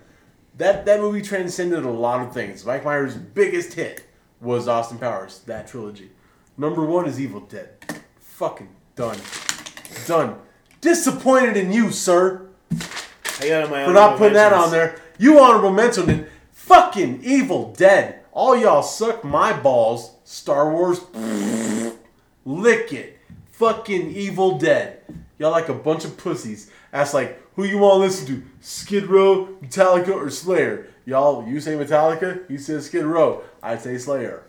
[0.58, 2.66] That that movie transcended a lot of things.
[2.66, 4.06] Mike Myers' biggest hit
[4.40, 5.40] was Austin Powers.
[5.48, 6.12] That trilogy.
[6.58, 7.70] Number one is Evil Dead.
[8.20, 9.20] Fucking done,
[10.08, 10.40] done.
[10.80, 12.46] Disappointed in you, sir
[13.42, 15.00] I got it my for not putting that on there.
[15.18, 16.30] You honorable mentioned it.
[16.52, 18.22] Fucking Evil Dead.
[18.36, 20.12] All y'all suck my balls.
[20.26, 21.00] Star Wars.
[22.44, 23.18] Lick it.
[23.54, 25.02] Fucking Evil Dead.
[25.40, 26.70] Y'all like a bunch of pussies.
[26.92, 28.44] Ask like, who you want to listen to?
[28.60, 30.90] Skid Row, Metallica, or Slayer?
[31.06, 33.42] Y'all, you say Metallica, you say Skid Row.
[33.64, 34.44] I say Slayer.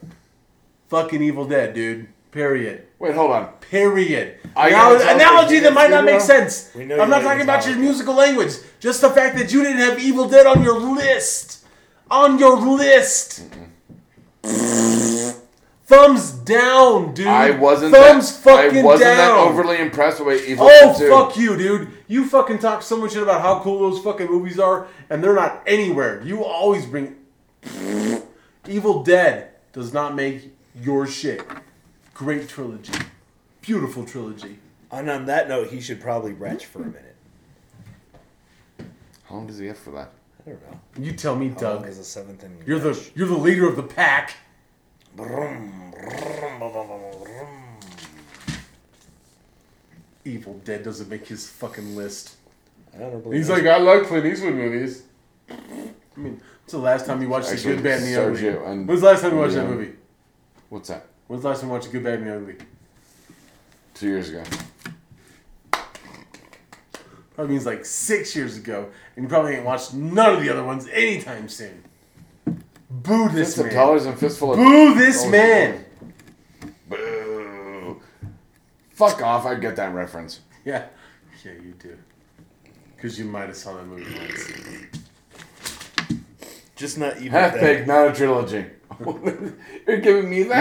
[0.88, 2.08] Fucking Evil Dead, dude.
[2.32, 2.88] Period.
[2.98, 3.52] Wait, hold on.
[3.60, 4.38] Period.
[4.56, 6.74] I Now, gotta analogy that might not make sense.
[6.74, 8.54] I'm not talking about your musical language.
[8.80, 11.64] Just the fact that you didn't have Evil Dead on your list.
[12.10, 13.44] On your list.
[15.86, 17.28] Thumbs down, dude.
[17.28, 17.94] I wasn't.
[17.94, 19.16] Thumbs that, fucking I wasn't down.
[19.16, 21.08] that overly impressed with Evil Oh Dead 2.
[21.08, 21.90] fuck you, dude!
[22.08, 25.34] You fucking talk so much shit about how cool those fucking movies are, and they're
[25.34, 26.20] not anywhere.
[26.24, 27.14] You always bring
[28.68, 31.46] Evil Dead does not make your shit.
[32.14, 32.92] Great trilogy,
[33.60, 34.58] beautiful trilogy.
[34.90, 37.14] And on that note, he should probably retch for a minute.
[39.24, 40.10] How long does he have for that?
[40.46, 40.80] I don't know.
[40.98, 41.86] You tell me, How long Doug.
[41.88, 42.62] is the seventh inning?
[42.66, 43.10] You're the retch?
[43.14, 44.34] you're the leader of the pack.
[45.16, 47.66] Brum, brum, brum.
[50.26, 52.36] Evil Dead doesn't make his fucking list.
[52.94, 55.04] I don't believe He's like, I like Clint Eastwood movies.
[55.48, 55.54] I
[56.16, 58.70] mean, when's the last time you watched Actually, The Good, Bad, and the Ugly?
[58.70, 59.92] And When's the last time you watched that movie?
[60.68, 61.06] What's that?
[61.28, 62.56] When's the last time you watched The Good, Bad, and the Ugly?
[63.94, 64.42] Two years ago.
[67.34, 70.64] Probably means like six years ago, and you probably ain't watched none of the other
[70.64, 71.84] ones anytime soon.
[73.06, 73.74] Boo this Fist of man.
[73.74, 74.58] dollars and fistful of.
[74.58, 75.84] Boo this man.
[76.88, 78.00] Boo.
[78.90, 79.44] Fuck off!
[79.46, 80.40] I get that reference.
[80.64, 80.86] Yeah,
[81.44, 81.96] yeah, you do.
[82.96, 84.50] Because you might have saw that movie once.
[86.76, 88.66] Just not even Half baked, not a trilogy.
[89.86, 90.58] You're giving me that?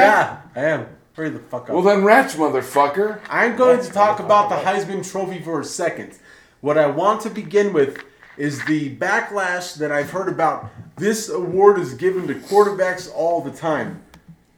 [0.56, 0.88] Yeah, I am.
[1.14, 1.70] Hurry the fuck up.
[1.70, 3.20] Well then, Ratch, motherfucker.
[3.30, 6.18] I'm going to talk about the Heisman Trophy for a second.
[6.62, 8.04] What I want to begin with
[8.38, 10.70] is the backlash that I've heard about.
[10.98, 14.04] This award is given to quarterbacks all the time.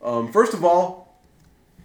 [0.01, 1.15] Um, first of all,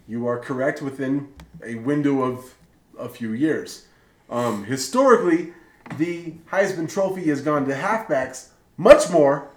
[0.07, 1.33] you are correct within
[1.63, 2.55] a window of
[2.97, 3.85] a few years.
[4.29, 5.53] Um, historically,
[5.97, 9.49] the Heisman Trophy has gone to halfbacks much more,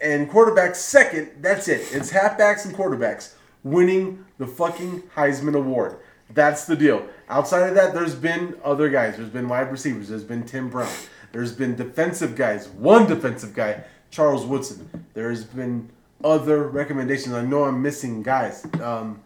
[0.00, 1.30] and quarterbacks second.
[1.40, 1.86] That's it.
[1.92, 3.34] It's halfbacks and quarterbacks
[3.64, 5.98] winning the fucking Heisman Award.
[6.30, 7.06] That's the deal.
[7.28, 9.16] Outside of that, there's been other guys.
[9.16, 10.08] There's been wide receivers.
[10.08, 10.92] There's been Tim Brown.
[11.32, 12.68] There's been defensive guys.
[12.68, 15.04] One defensive guy, Charles Woodson.
[15.14, 15.90] There's been
[16.24, 17.34] other recommendations.
[17.34, 19.20] I know I'm missing guys, um,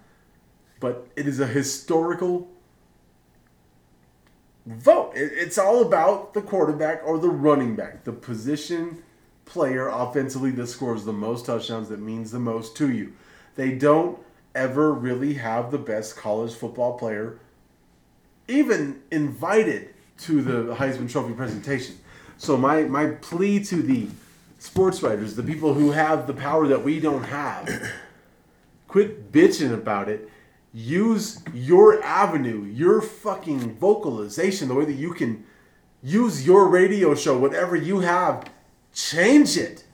[0.80, 2.48] but it is a historical
[4.66, 5.12] vote.
[5.14, 9.02] It- It's all about the quarterback or the running back, the position
[9.44, 13.12] player offensively that scores the most touchdowns, that means the most to you.
[13.56, 14.18] They don't
[14.54, 17.38] ever really have the best college football player
[18.48, 21.98] even invited to the Heisman Trophy presentation.
[22.38, 24.08] So my my plea to the
[24.58, 27.68] sports writers, the people who have the power that we don't have,
[28.88, 30.28] quit bitching about it
[30.72, 35.44] use your avenue, your fucking vocalization, the way that you can
[36.02, 38.50] use your radio show, whatever you have,
[38.94, 39.84] change it.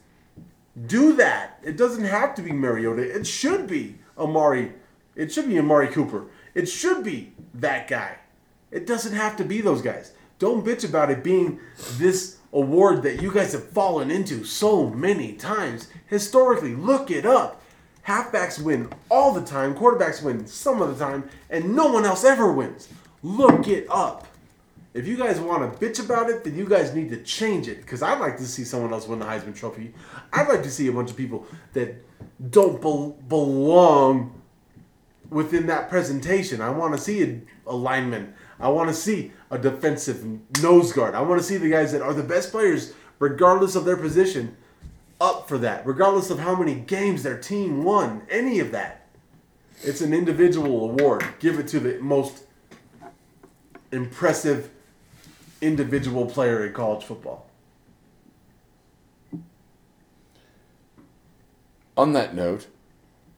[0.87, 1.59] Do that.
[1.65, 3.03] It doesn't have to be Mariota.
[3.03, 4.73] It should be Amari.
[5.17, 6.27] It should be Amari Cooper.
[6.55, 8.19] It should be that guy.
[8.71, 10.13] It doesn't have to be those guys.
[10.39, 11.61] Don't bitch about it being
[11.97, 15.89] this award that you guys have fallen into so many times.
[16.07, 17.63] Historically, look it up.
[18.07, 22.25] Halfbacks win all the time, quarterbacks win some of the time, and no one else
[22.25, 22.89] ever wins.
[23.23, 24.27] Look it up.
[24.95, 27.83] If you guys want to bitch about it, then you guys need to change it.
[27.83, 29.93] Because I'd like to see someone else win the Heisman Trophy.
[30.33, 31.97] I'd like to see a bunch of people that
[32.51, 34.41] don't bel belong
[35.31, 36.63] within that presentation.
[36.63, 38.33] I want to see a, a lineman.
[38.61, 40.25] I want to see a defensive
[40.61, 41.15] nose guard.
[41.15, 44.57] I want to see the guys that are the best players, regardless of their position,
[45.21, 45.87] up for that.
[45.87, 49.07] Regardless of how many games their team won, any of that.
[49.83, 51.25] It's an individual award.
[51.39, 52.45] Give it to the most
[53.93, 54.71] impressive
[55.61, 57.47] individual player in college football.
[61.97, 62.67] On that note,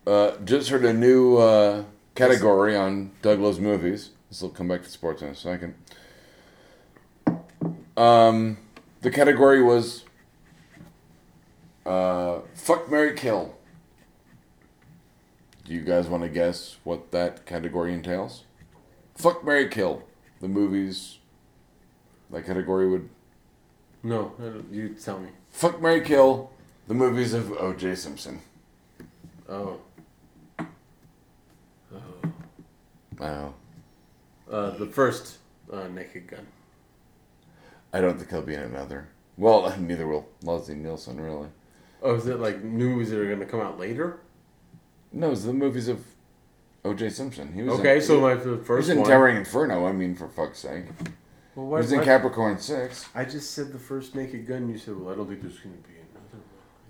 [0.06, 4.10] uh, just heard a new uh, category on Douglas movies.
[4.30, 5.74] This will come back to sports in a second.
[7.96, 8.58] Um,
[9.02, 10.04] the category was
[11.84, 13.56] uh, "Fuck Mary Kill."
[15.64, 18.44] Do you guys want to guess what that category entails?
[19.16, 20.04] "Fuck Mary Kill,"
[20.40, 21.18] the movies.
[22.30, 23.10] That category would
[24.04, 24.32] No,
[24.70, 25.30] you tell me.
[25.50, 26.52] "Fuck Mary Kill,"
[26.86, 27.96] the movies of O.J.
[27.96, 28.40] Simpson.
[29.48, 29.78] Oh.
[33.18, 33.54] Wow.
[34.50, 35.38] Uh, the first
[35.72, 36.46] uh, Naked Gun.
[37.92, 39.08] I don't think he'll be in another.
[39.36, 41.48] Well, neither will Leslie Nielsen, really.
[42.02, 44.20] Oh, is it like movies that are going to come out later?
[45.12, 46.04] No, it's the movies of
[46.84, 47.10] O.J.
[47.10, 47.52] Simpson.
[47.52, 49.08] He was Okay, in, so my first he was in one.
[49.10, 49.86] Towering Inferno.
[49.86, 50.84] I mean, for fuck's sake,
[51.54, 53.06] Well, he why, was in why- Capricorn Six.
[53.14, 54.68] I just said the first Naked Gun.
[54.70, 56.42] You said, well, I don't think there's going to be another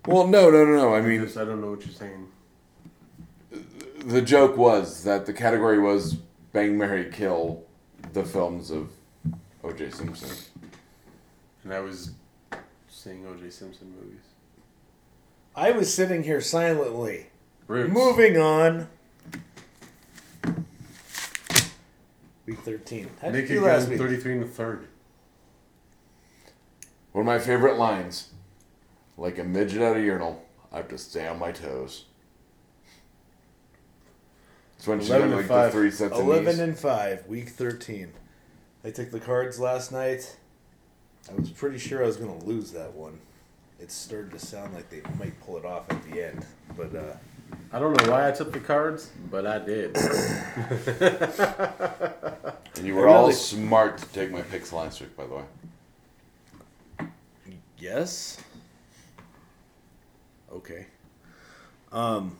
[0.04, 0.16] one.
[0.16, 0.88] Well, no, no, no, no.
[0.94, 1.08] I one.
[1.08, 2.28] mean, Just, I don't know what you're saying.
[4.04, 6.18] the joke was that the category was
[6.52, 7.62] Bang, Mary, Kill,
[8.12, 8.90] the films of
[9.62, 9.90] O.J.
[9.90, 10.30] Simpson.
[11.62, 12.12] And I was
[12.88, 13.50] seeing O.J.
[13.50, 14.22] Simpson movies.
[15.54, 17.26] I was sitting here silently.
[17.66, 17.92] Roots.
[17.92, 18.88] Moving on.
[22.46, 23.10] Week 13.
[23.20, 23.98] How did you Naked do last Gun week?
[23.98, 24.88] 33 and a third.
[27.12, 28.30] One of my favorite lines.
[29.16, 32.06] Like a midget at a urinal, I have to stay on my toes.
[34.80, 37.50] It's when she's 11 doing to like the three sets of 11 and 5, week
[37.50, 38.10] 13.
[38.82, 40.38] I took the cards last night.
[41.30, 43.18] I was pretty sure I was going to lose that one.
[43.78, 46.46] It started to sound like they might pull it off at the end.
[46.78, 47.12] But uh,
[47.74, 49.96] I don't know why I took the cards, but I did.
[52.78, 57.08] And you were I all smart to take my picks last week, by the way.
[57.78, 58.38] yes.
[60.50, 60.86] Okay.
[61.92, 62.38] Um,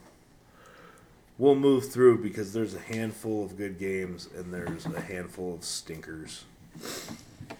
[1.40, 5.64] we'll move through because there's a handful of good games and there's a handful of
[5.64, 6.44] stinkers.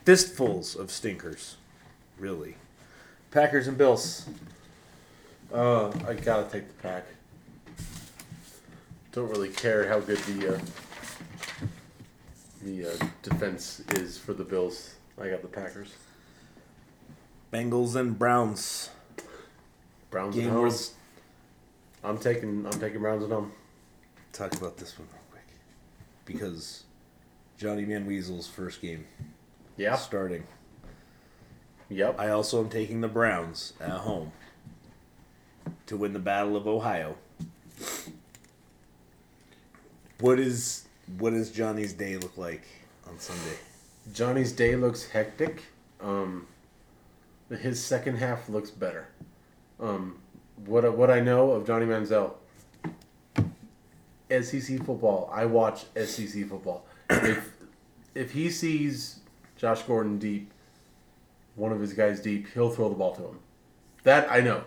[0.05, 1.57] Fistfuls of stinkers,
[2.19, 2.57] really.
[3.31, 4.29] Packers and Bills.
[5.53, 7.07] Uh, I gotta take the pack.
[9.13, 10.61] Don't really care how good the uh,
[12.63, 14.95] the uh, defense is for the Bills.
[15.21, 15.95] I got the Packers.
[17.53, 18.91] Bengals and Browns.
[20.11, 20.65] Browns Game home.
[20.65, 20.93] was
[22.05, 23.53] I'm taking I'm taking Browns at home.
[24.33, 25.45] Talk about this one real quick
[26.25, 26.85] because
[27.59, 29.07] Johnny Manweasel's first game
[29.77, 29.97] Yeah.
[29.97, 30.47] starting.
[31.89, 32.19] Yep.
[32.21, 34.33] I also am taking the Browns at home
[35.87, 37.17] to win the Battle of Ohio.
[40.21, 40.85] What is
[41.19, 42.63] what does Johnny's day look like
[43.09, 43.57] on Sunday?
[44.13, 45.65] Johnny's day looks hectic.
[46.01, 46.47] Um,
[47.49, 49.09] his second half looks better.
[49.81, 50.19] Um,
[50.67, 52.35] what what I know of Johnny Manziel,
[54.31, 55.31] SEC football.
[55.33, 56.87] I watch SEC football.
[57.11, 57.53] If
[58.15, 59.21] if he sees
[59.57, 60.51] Josh Gordon deep,
[61.55, 63.39] one of his guys deep, he'll throw the ball to him.
[64.05, 64.65] That I know.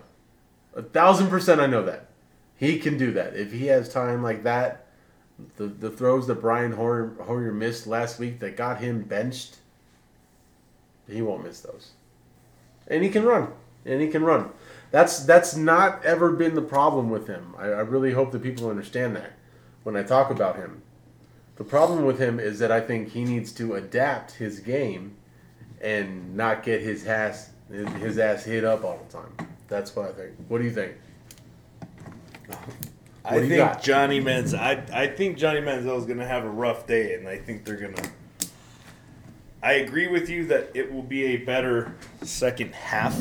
[0.75, 2.07] A thousand percent I know that.
[2.55, 3.35] He can do that.
[3.35, 4.87] If he has time like that,
[5.57, 9.57] the, the throws that Brian Hoyer, Hoyer missed last week that got him benched,
[11.07, 11.91] he won't miss those.
[12.87, 13.49] And he can run.
[13.85, 14.51] And he can run.
[14.91, 17.55] That's that's not ever been the problem with him.
[17.57, 19.33] I, I really hope that people understand that
[19.83, 20.81] when I talk about him.
[21.55, 25.15] The problem with him is that I think he needs to adapt his game
[25.81, 29.47] and not get his ass his ass hit up all the time.
[29.67, 30.31] That's what I think.
[30.47, 30.93] What do you think?
[33.25, 33.81] I you think got?
[33.81, 34.57] Johnny Menz.
[34.57, 37.65] I I think Johnny Manziel is going to have a rough day, and I think
[37.65, 38.09] they're going to.
[39.61, 43.17] I agree with you that it will be a better second half.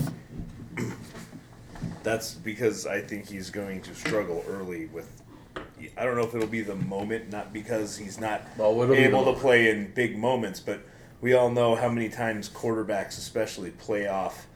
[2.03, 5.22] That's because I think he's going to struggle early with.
[5.97, 9.39] I don't know if it'll be the moment, not because he's not Well, able to
[9.39, 10.81] play in big moments, but
[11.21, 14.47] we all know how many times quarterbacks, especially, play off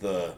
[0.00, 0.34] the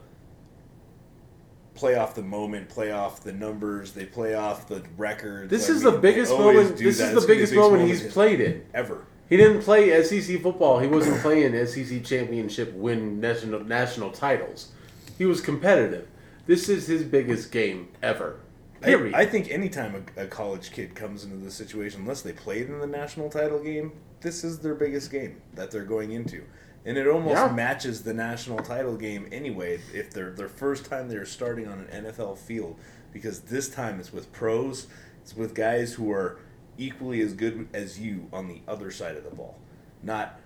[1.75, 5.49] play off the moment, play off the numbers, they play off the records.
[5.49, 6.77] This I is mean, the biggest moment.
[6.77, 7.15] This that.
[7.15, 8.65] is the biggest biggest moment he's played in.
[8.75, 9.05] ever.
[9.29, 10.81] He didn't play SEC football.
[10.81, 14.73] He wasn't playing SEC championship win national national titles.
[15.17, 16.09] He was competitive.
[16.47, 18.41] This is his biggest game ever.
[18.81, 19.15] Period.
[19.15, 22.69] I, I think anytime a, a college kid comes into this situation, unless they played
[22.69, 26.43] in the national title game, this is their biggest game that they're going into.
[26.85, 27.53] And it almost Yeah.
[27.53, 32.05] matches the national title game anyway, if they're their first time they're starting on an
[32.07, 32.77] NFL field,
[33.13, 34.87] because this time it's with pros,
[35.23, 36.39] it's with guys who are
[36.79, 39.59] equally as good as you on the other side of the ball.
[40.03, 40.39] Not,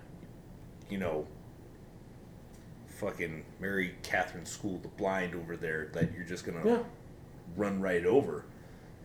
[0.89, 1.27] you know,
[2.87, 6.79] fucking Mary Catherine School the blind over there that you're just gonna yeah.
[7.55, 8.45] Run right over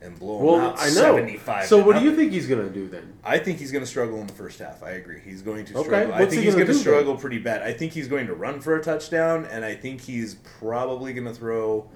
[0.01, 1.16] and blow him Well, out I know.
[1.16, 3.14] 75 So to what do you think he's gonna do then?
[3.24, 4.82] I think he's going to struggle in the first half.
[4.82, 5.20] I agree.
[5.24, 6.14] He's going to Okay, struggle.
[6.14, 6.82] I what's think he he's going to do then?
[6.82, 7.62] struggle pretty bad.
[7.62, 11.26] I think he's going to run for a touchdown, and I think he's probably going
[11.26, 11.90] to throw.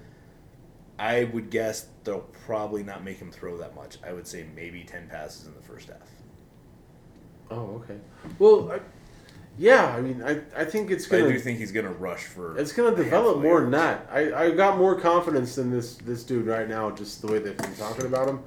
[0.98, 3.98] I would guess they'll probably not make him throw that much.
[4.06, 5.98] I would say maybe 10 passes in the first half.
[7.50, 7.98] Oh, okay.
[8.38, 8.80] Well, I,
[9.58, 9.94] yeah.
[9.96, 12.56] I mean, I, I think it's gonna I do think he's going to rush for.
[12.58, 14.08] it's gonna develop more than that.
[14.10, 17.56] I, I got more confidence in this this dude right now, just the way they've
[17.56, 18.40] been talking about him.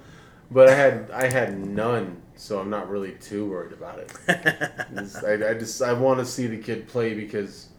[0.52, 4.14] But I had I had none, so I'm not really too worried about it.
[5.26, 7.70] I, I just I want to see the kid play because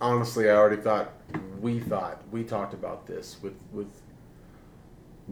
[0.00, 1.12] honestly, I already thought
[1.60, 3.88] we thought we talked about this with with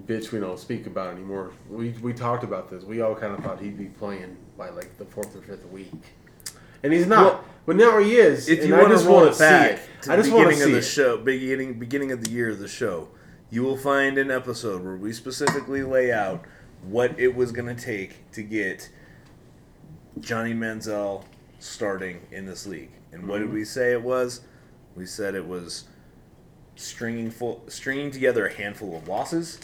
[0.04, 1.52] bitch we don't speak about anymore.
[1.68, 2.84] We we talked about this.
[2.84, 5.92] We all kind of thought he'd be playing by like the fourth or fifth week,
[6.86, 7.24] and he's not.
[7.34, 8.48] Well, but now he is.
[8.48, 10.02] If and you I want to roll it back see it.
[10.02, 10.82] to I the just want to beginning see of the it.
[10.82, 13.08] show, beginning beginning of the year of the show,
[13.50, 16.44] you will find an episode where we specifically lay out
[16.82, 18.88] what it was going to take to get
[20.20, 21.24] Johnny Manziel
[21.58, 22.90] starting in this league.
[23.12, 23.54] And what did Mm-hmm.
[23.56, 24.42] we say it was?
[24.94, 25.84] We said it was
[26.76, 29.58] stringing full, stringing together a handful of losses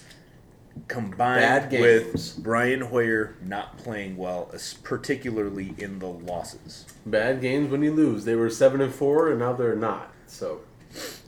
[0.89, 2.43] combined with.
[2.43, 4.51] Brian Hoyer not playing well,
[4.83, 6.87] particularly in the losses.
[7.07, 8.25] Bad games when you lose.
[8.25, 10.13] They were seven and four, and now they're not.
[10.27, 10.61] So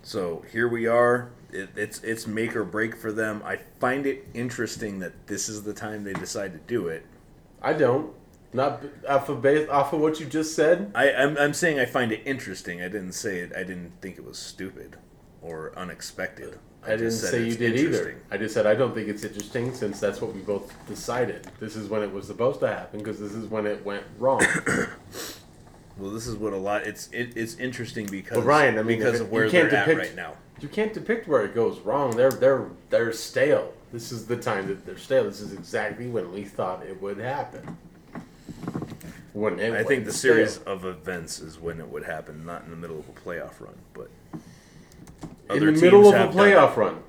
[0.03, 1.31] So here we are.
[1.51, 3.43] It, it's it's make or break for them.
[3.45, 7.07] I find it interesting that this is the time they decide to do it.
[7.63, 8.13] I don't.
[8.53, 10.93] Not off of base, off of what you just said.
[10.95, 12.81] I, I'm, I'm saying I find it interesting.
[12.81, 13.53] I didn't say it.
[13.53, 14.97] I didn't think it was stupid
[15.43, 16.59] or unexpected.
[16.87, 17.87] I, didn't just said say you it's did either.
[17.87, 18.21] interesting.
[18.31, 21.47] I just said I don't think it's interesting since that's what we both decided.
[21.61, 24.45] This is when it was supposed to happen because this is when it went wrong.
[25.97, 26.83] Well, this is what a lot.
[26.89, 29.51] It's it, it's interesting because But Ryan, I mean, because if it- of where you
[29.53, 30.35] can't they're at depict- right now.
[30.61, 32.17] you can't depict where it goes wrong.
[32.17, 33.73] They're they're they're stale.
[33.93, 35.23] This is the time that they're stale.
[35.23, 37.77] This is exactly when we thought it would happen.
[39.35, 40.33] When it I think went the stale.
[40.35, 43.61] series of events is when it would happen, not in the middle of a playoff
[43.61, 44.11] run, but
[45.51, 47.03] in other the middle of a playoff run.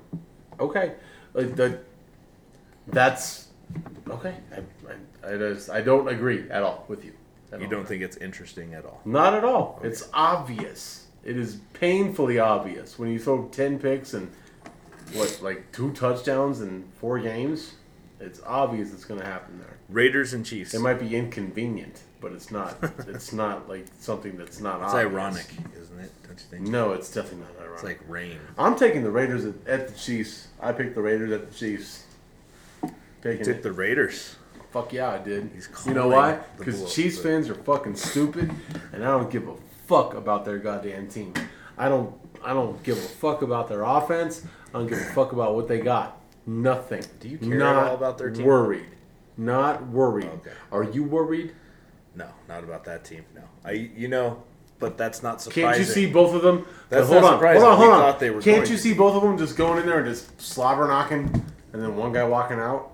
[0.58, 0.94] Okay,
[1.34, 1.80] like the,
[2.88, 3.48] that's
[4.08, 4.34] okay.
[4.52, 7.12] I, I, I, just, I don't agree at all with you.
[7.52, 7.70] You all.
[7.70, 9.00] don't think it's interesting at all?
[9.04, 9.80] Not at all.
[9.82, 11.06] It's obvious.
[11.24, 14.30] It is painfully obvious when you throw ten picks and
[15.14, 17.74] what like two touchdowns in four games.
[18.18, 19.76] It's obvious it's going to happen there.
[19.88, 20.72] Raiders and Chiefs.
[20.72, 22.76] It might be inconvenient, but it's not.
[23.08, 24.82] it's not like something that's not.
[24.82, 25.12] It's obvious.
[25.12, 25.46] ironic,
[25.80, 26.10] isn't it?
[26.24, 26.62] Don't you think?
[26.66, 27.74] No, it's definitely not ironic.
[27.74, 28.40] It's like rain.
[28.58, 30.48] I'm taking the Raiders at, at the Chiefs.
[30.60, 32.04] I picked the Raiders at the Chiefs.
[33.22, 33.62] Taking Took it.
[33.62, 34.34] the Raiders.
[34.72, 35.50] Fuck yeah, I did.
[35.54, 36.40] He's You know why?
[36.58, 38.50] Because Chiefs fans are fucking stupid,
[38.92, 39.54] and I don't give a
[39.86, 41.32] fuck about their goddamn team.
[41.78, 42.12] I don't.
[42.44, 44.44] I don't give a fuck about their offense.
[44.74, 46.20] I don't give a fuck about what they got.
[46.44, 47.04] Nothing.
[47.20, 48.44] Do you care at Not all about their team?
[48.44, 48.86] Worried.
[49.36, 50.26] Not worried.
[50.26, 50.52] Okay.
[50.72, 51.54] Are you worried?
[52.16, 53.24] No, not about that team.
[53.34, 53.72] No, I.
[53.72, 54.42] You know,
[54.78, 55.64] but that's not surprising.
[55.64, 56.66] Can't you see both of them?
[56.88, 57.62] That's hold on, surprising.
[57.62, 58.18] hold on, hold on.
[58.18, 60.88] they were Can't you see both of them just going in there and just slobber
[60.88, 61.24] knocking,
[61.72, 62.92] and then one guy walking out?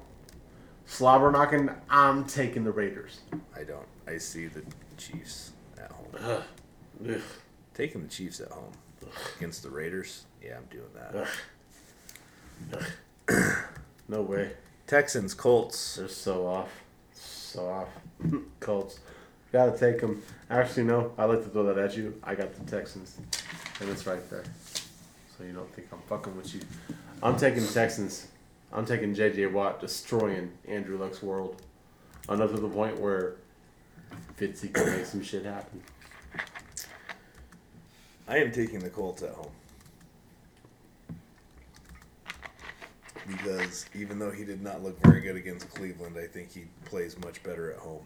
[0.87, 1.71] Slobber knocking.
[1.89, 3.21] I'm taking the Raiders.
[3.57, 3.87] I don't.
[4.07, 4.63] I see the
[4.99, 6.07] Chiefs at home.
[6.19, 6.43] Ugh.
[7.09, 7.21] Ugh.
[7.75, 8.73] Taking the Chiefs at home
[9.37, 10.25] against the Raiders.
[10.43, 11.29] Yeah, I'm doing that.
[14.09, 14.51] No way.
[14.87, 15.97] Texans, Colts.
[15.97, 16.69] They're so off.
[17.15, 17.89] So off.
[18.61, 19.01] Colts.
[19.53, 20.23] Gotta take them.
[20.49, 21.13] Actually, no.
[21.19, 22.19] I like to throw that at you.
[22.25, 23.19] I got the Texans.
[23.81, 24.45] And it's right there.
[25.37, 26.63] So you don't think I'm fucking with you.
[27.23, 28.29] I'm taking the Texans.
[28.73, 29.47] I'm taking J.J.
[29.47, 31.61] Watt destroying Andrew Luck's world.
[32.31, 33.35] Enough to the point where
[34.39, 35.83] Fitzy can make some shit happen.
[38.27, 39.51] I am taking the Colts at home.
[43.27, 47.19] Because even though he did not look very good against Cleveland, I think he plays
[47.19, 48.03] much better at home.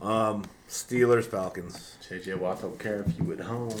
[0.00, 1.96] Um, Steelers, Falcons.
[2.08, 2.34] J.J.
[2.34, 3.76] Watt don't care if you at home.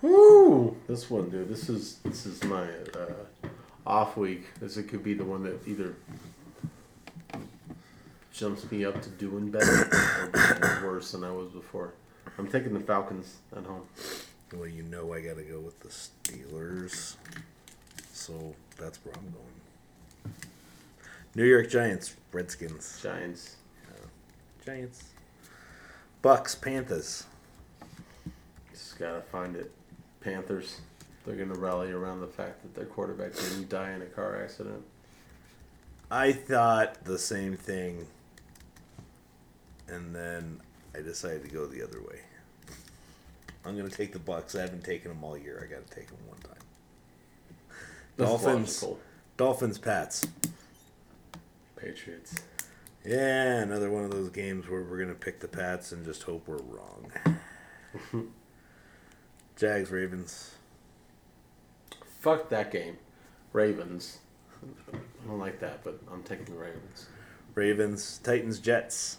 [0.00, 0.76] Woo!
[0.86, 1.48] This one, dude.
[1.48, 2.62] This is this is my
[2.94, 3.48] uh,
[3.86, 4.46] off week.
[4.60, 5.96] This it could be the one that either
[8.32, 9.90] jumps me up to doing better
[10.32, 11.94] or worse than I was before.
[12.38, 13.88] I'm taking the Falcons at home.
[14.54, 17.16] Well, you know I got to go with the Steelers.
[18.12, 20.34] So that's where I'm going.
[21.34, 23.00] New York Giants, Redskins.
[23.02, 23.56] Giants.
[24.64, 25.04] Giants.
[26.20, 27.24] Bucks, Panthers.
[28.72, 29.70] Just gotta find it.
[30.20, 30.80] Panthers.
[31.24, 34.82] They're gonna rally around the fact that their quarterback didn't die in a car accident.
[36.10, 38.06] I thought the same thing,
[39.86, 40.60] and then
[40.94, 42.20] I decided to go the other way.
[43.64, 44.54] I'm gonna take the Bucks.
[44.54, 45.62] I haven't taken them all year.
[45.62, 46.54] I got to take them one time.
[48.16, 49.00] That's Dolphins, logical.
[49.36, 50.26] Dolphins, Pats.
[51.78, 52.42] Patriots.
[53.04, 56.46] Yeah, another one of those games where we're gonna pick the Pats and just hope
[56.46, 57.12] we're wrong.
[59.56, 60.54] Jags, Ravens.
[62.20, 62.98] Fuck that game.
[63.52, 64.18] Ravens.
[64.92, 67.06] I don't like that, but I'm taking the Ravens.
[67.54, 69.18] Ravens, Titans, Jets.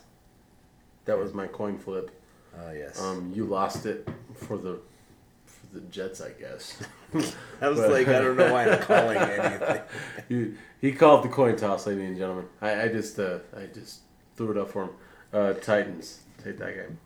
[1.06, 2.12] That was my coin flip.
[2.58, 3.02] Oh yes.
[3.02, 4.80] Um, you lost it for the
[5.72, 6.78] the Jets, I guess.
[7.62, 9.82] I was but- like, I don't know why I'm calling anything.
[10.30, 12.46] he, he called the coin toss, ladies and gentlemen.
[12.62, 14.02] I, I just uh, I just
[14.36, 14.90] threw it up for him.
[15.34, 16.22] Uh, Titans.
[16.44, 17.00] Take that game.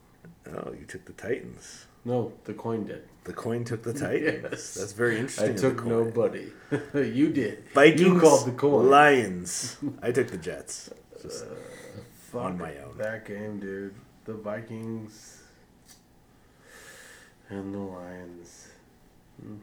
[0.56, 1.88] Oh, you took the Titans.
[2.06, 3.08] No, the coin did.
[3.24, 4.48] The coin took the Titans.
[4.52, 4.74] Yes.
[4.76, 5.52] That's very interesting.
[5.52, 6.52] I took nobody.
[6.94, 7.64] you did.
[7.74, 8.02] Vikings.
[8.02, 8.90] You called the coin.
[8.90, 9.78] Lions.
[10.02, 10.90] I took the Jets.
[11.22, 11.46] Just
[12.32, 12.98] Fuck on my own.
[12.98, 13.96] That game, dude.
[14.26, 15.43] The Vikings
[17.50, 18.68] and the Lions.
[19.42, 19.56] Hmm.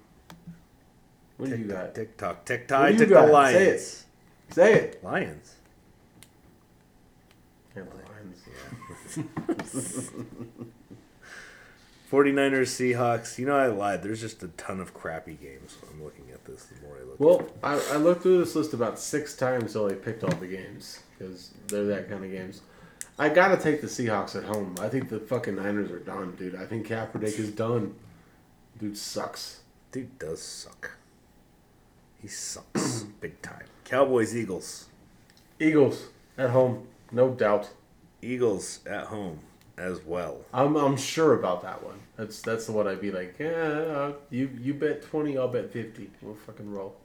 [1.37, 1.95] What do you got?
[1.95, 2.81] Tick tock, tick What tock.
[2.83, 3.27] I do you took got?
[3.27, 4.05] the Say Lions.
[4.51, 5.05] Say it.
[5.05, 5.55] Lions.
[7.77, 7.97] Yeah, the
[9.17, 10.11] Lions.
[12.11, 13.39] 49ers, Seahawks.
[13.39, 14.03] You know, I lied.
[14.03, 15.77] There's just a ton of crappy games.
[15.91, 17.47] I'm looking at this the more I look Well.
[17.63, 21.01] I, I looked through this list about six times till I picked all the games
[21.19, 22.61] because they're that kind of games.
[23.21, 24.77] I gotta take the Seahawks at home.
[24.81, 26.55] I think the fucking Niners are done, dude.
[26.55, 27.95] I think Kaepernick is done.
[28.79, 29.61] Dude sucks.
[29.93, 30.93] Dude does suck.
[32.23, 33.65] He sucks big time.
[33.85, 34.87] Cowboys, Eagles.
[35.59, 36.07] Eagles
[36.39, 37.69] at home, no doubt.
[38.23, 39.41] Eagles at home
[39.77, 40.39] as well.
[40.55, 41.99] I'm I'm sure about that one.
[42.17, 45.71] That's that's the one I'd be like, yeah, uh, you you bet twenty, I'll bet
[45.71, 46.09] fifty.
[46.23, 46.97] We'll fucking roll.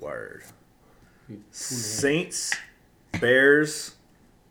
[0.00, 0.42] Word.
[1.52, 2.52] Saints,
[3.20, 3.94] Bears.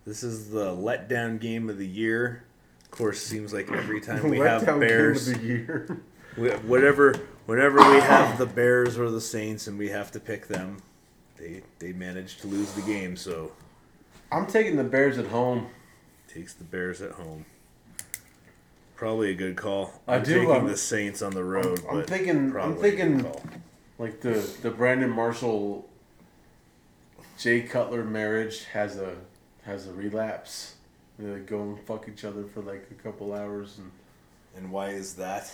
[0.05, 2.43] This is the letdown game of the year.
[2.85, 6.01] Of course, seems like every time we have Letdown game of Bears, the year.
[6.37, 7.13] we, whatever,
[7.45, 10.77] whenever we have the Bears or the Saints, and we have to pick them,
[11.37, 13.15] they they manage to lose the game.
[13.15, 13.51] So
[14.31, 15.67] I'm taking the Bears at home.
[16.27, 17.45] takes the Bears at home.
[18.95, 20.01] Probably a good call.
[20.07, 21.79] I I'm do, taking um, the Saints on the road.
[21.89, 23.61] I'm but thinking- I'm probably a good thinking-
[23.97, 25.89] Like the the Brandon Marshall,
[27.37, 29.15] Jay Cutler marriage has a
[29.65, 30.75] has a relapse.
[31.17, 33.91] And They like go and fuck each other for like a couple hours, and
[34.55, 35.51] And why is that?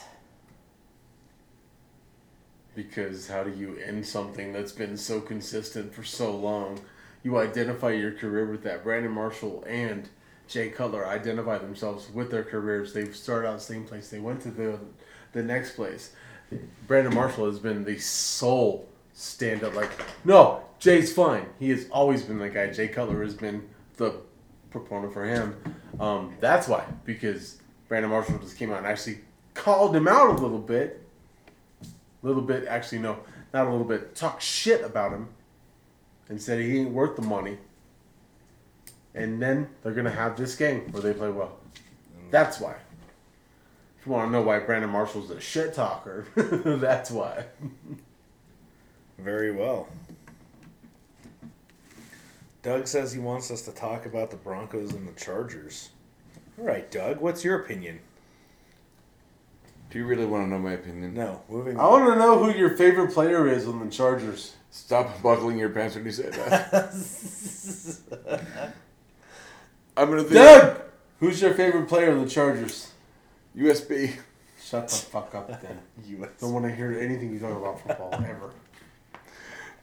[2.76, 6.80] because how do you end something that's been so consistent for so long?
[7.24, 8.84] You identify your career with that.
[8.84, 10.08] Brandon Marshall and
[10.48, 12.94] Jay Cutler identify themselves with their careers.
[12.94, 14.10] They've started out the same place.
[14.10, 14.80] They went to the
[15.34, 16.12] the next place.
[16.88, 19.92] Brandon Marshall has been the sole stand up like
[20.24, 21.48] no, Jay's fine.
[21.60, 22.68] He has always been that guy.
[22.72, 23.68] Jay Cutler has been
[24.00, 24.16] the
[24.72, 25.56] proponent for him.
[26.00, 26.84] Um, that's why.
[27.06, 29.20] Because Brandon Marshall just came out and actually
[29.54, 31.04] called him out a little bit
[31.84, 31.88] A
[32.26, 33.20] little bit actually no
[33.54, 35.28] not a little bit talk shit about him
[36.30, 37.58] and said he ain't worth the money
[39.14, 41.58] and then they're gonna have this game where they play well
[42.32, 42.76] that's why
[44.00, 46.26] if you want to know why brandon marshall's a shit talker
[46.80, 47.44] that's why
[49.18, 49.88] Very well.
[52.62, 55.90] Doug says he wants us to talk about the Broncos and the Chargers.
[56.58, 58.00] All right, Doug, what's your opinion?
[59.90, 61.16] Do you really want to know my opinion?
[61.16, 65.22] No, moving i want to know who your favorite player is on the chargers Stop
[65.24, 66.94] buckling your pants when you say that.
[69.98, 70.82] I'm gonna think doug
[71.20, 72.92] who's your favorite player on the chargers
[73.58, 74.14] USB.
[74.62, 75.80] shut the fuck up then
[76.22, 76.30] US.
[76.40, 78.52] don't want to hear anything you talk about football ever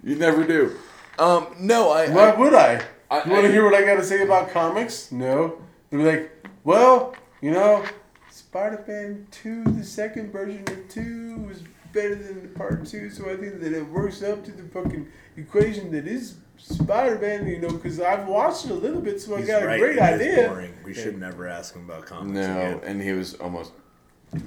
[0.04, 0.76] You never do.
[1.18, 2.08] Um, no, I.
[2.10, 2.82] Why I would I?
[3.10, 5.10] I- you want to hear what I got to say about comics?
[5.12, 5.58] No.
[5.90, 7.84] They'd be like, well, you know,
[8.30, 11.62] Spider-Man 2, the second version of 2 was
[11.92, 15.06] better than the part 2, so I think that it works up to the fucking
[15.36, 19.38] equation that is Spider-Man, you know, because I've watched it a little bit, so I
[19.38, 20.48] He's got a great it is idea.
[20.48, 20.74] Boring.
[20.84, 22.80] We should never ask him about comics no, again.
[22.84, 23.72] and he was almost.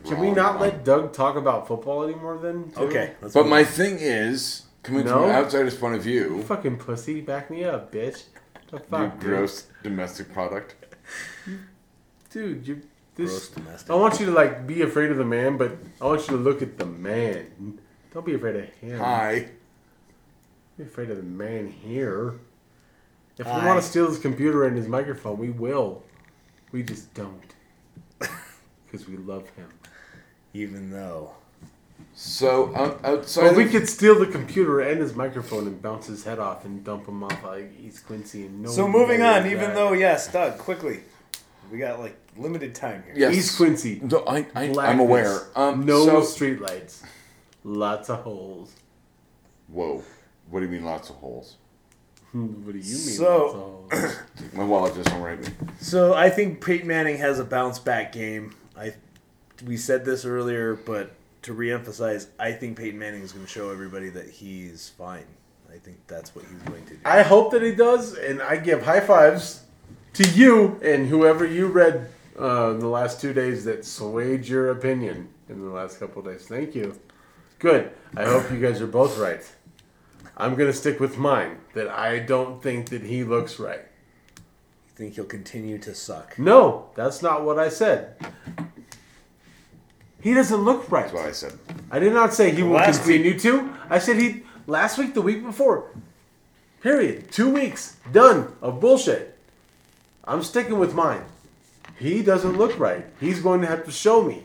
[0.06, 2.70] Can we not let Doug talk about football anymore then?
[2.72, 2.82] too?
[2.82, 3.66] Okay, let's But my on.
[3.66, 5.22] thing is, coming No?
[5.22, 8.24] from an outsider's point of view, Fucking pussy, back me up, bitch.
[8.72, 9.30] The you fuck, dude?
[9.30, 10.76] gross domestic product.
[12.32, 12.82] Dude, you
[13.16, 13.90] Gross domestic.
[13.92, 16.42] I want you to like be afraid of the man, but I want you to
[16.42, 17.80] look at the man.
[18.14, 18.98] Don't be afraid of him.
[19.00, 19.50] Hi.
[20.78, 22.36] Be afraid of the man here.
[23.38, 26.04] If we want to steal his computer and his microphone, we will.
[26.72, 27.56] We just don't.
[28.92, 29.70] Because we love him.
[30.54, 31.32] Even though
[32.14, 36.08] So out, outside, But we of- could steal the computer and his microphone and bounce
[36.08, 39.42] his head off and dump him off like East Quincy and no So moving knows
[39.42, 39.76] on, even that.
[39.76, 41.00] though yes, Doug, quickly.
[41.72, 43.14] We got like limited time here.
[43.16, 45.40] yes, East Quincy, No, I, I, I'm aware.
[45.56, 47.04] Um, no so, streetlights,
[47.64, 48.74] lots of holes.
[49.68, 50.04] Whoa.
[50.50, 51.58] What do you mean lots of holes?
[52.32, 53.16] Hmm, What do you mean?
[53.16, 54.16] So- lots of holes?
[54.54, 55.54] My wallet just went right.
[55.80, 58.56] So I think Peyton Manning has a bounce back game.
[58.78, 58.94] I
[59.66, 61.12] we said this earlier, but
[61.44, 65.26] to reemphasize, I think Peyton Manning is going to show everybody that he's fine.
[65.72, 67.00] I think that's what he's going to do.
[67.06, 69.64] I hope that he does, and I give high fives
[70.14, 72.10] to you and whoever you read
[72.40, 76.26] uh, in the last two days that swayed your opinion in the last couple of
[76.26, 76.48] days.
[76.48, 77.00] Thank you.
[77.60, 77.92] Good.
[78.16, 79.44] I hope you guys are both right.
[80.38, 83.82] I'm gonna stick with mine that I don't think that he looks right.
[83.82, 86.40] I think he'll continue to suck.
[86.40, 88.16] No, that's not what I said.
[90.22, 91.04] He doesn't look right.
[91.04, 91.58] That's what I said.
[91.92, 93.74] I did not say he will Last continue to.
[93.90, 95.92] I said he last week, the week before.
[96.82, 97.32] Period.
[97.32, 99.38] Two weeks done of bullshit.
[100.26, 101.24] I'm sticking with mine.
[101.98, 103.06] He doesn't look right.
[103.20, 104.44] He's going to have to show me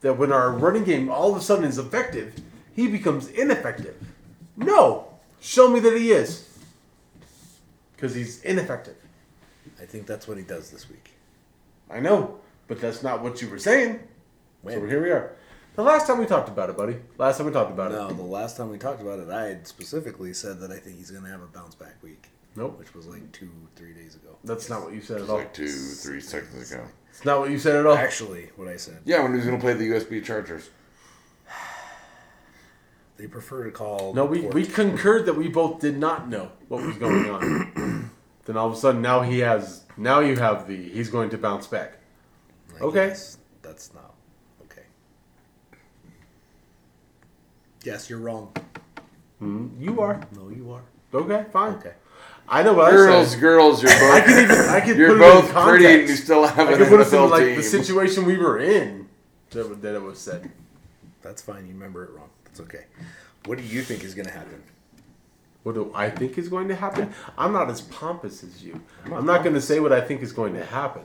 [0.00, 2.34] that when our running game all of a sudden is effective,
[2.74, 3.96] he becomes ineffective.
[4.56, 5.08] No,
[5.40, 6.48] show me that he is,
[7.94, 8.96] because he's ineffective.
[9.80, 11.10] I think that's what he does this week.
[11.90, 12.38] I know,
[12.68, 14.00] but that's not what you were saying.
[14.64, 15.36] So here we are.
[15.76, 16.96] The last time we talked about it, buddy.
[17.18, 18.10] Last time we talked about No, it.
[18.10, 20.96] No, the last time we talked about it, I had specifically said that I think
[20.98, 22.78] he's going to have a bounce back week, Nope.
[22.78, 24.36] which was like two, three days ago.
[24.44, 25.38] That's not what you said at It's all.
[25.38, 26.84] like two, three seconds ago.
[27.10, 27.96] It's not what you said at all.
[27.96, 28.98] Actually, what I said.
[29.04, 30.70] Yeah, when he was going to play the USB chargers.
[33.16, 34.12] They prefer to call.
[34.12, 34.54] No, we, port.
[34.54, 38.10] we concurred that we both did not know what was going on.
[38.44, 39.84] then all of a sudden, now he has.
[39.96, 40.88] Now you have the.
[40.88, 41.98] He's going to bounce back.
[42.76, 43.14] I Okay.
[43.62, 44.14] That's not
[44.64, 44.82] okay.
[47.84, 48.52] Yes, you're wrong.
[49.38, 50.82] Hmm, you are No, you are.
[51.12, 51.44] okay.
[51.52, 51.74] Fine.
[51.74, 51.92] Okay.
[52.48, 53.40] I know what I Girls, said.
[53.40, 54.12] girls, girls, you're both.
[54.12, 54.26] I both.
[54.26, 54.58] can even.
[54.68, 56.88] I can You're put both it in pretty, and you still have I an can
[56.88, 57.56] put us in like team.
[57.56, 59.08] the situation we were in.
[59.50, 60.50] That, that it was said.
[61.22, 61.66] That's fine.
[61.66, 62.28] You remember it wrong.
[62.44, 62.84] That's okay.
[63.46, 64.62] What do you think is going to happen?
[65.62, 67.14] What do I think is going to happen?
[67.38, 68.78] I'm not as pompous as you.
[69.10, 71.02] I'm not going to say what I think is going to happen.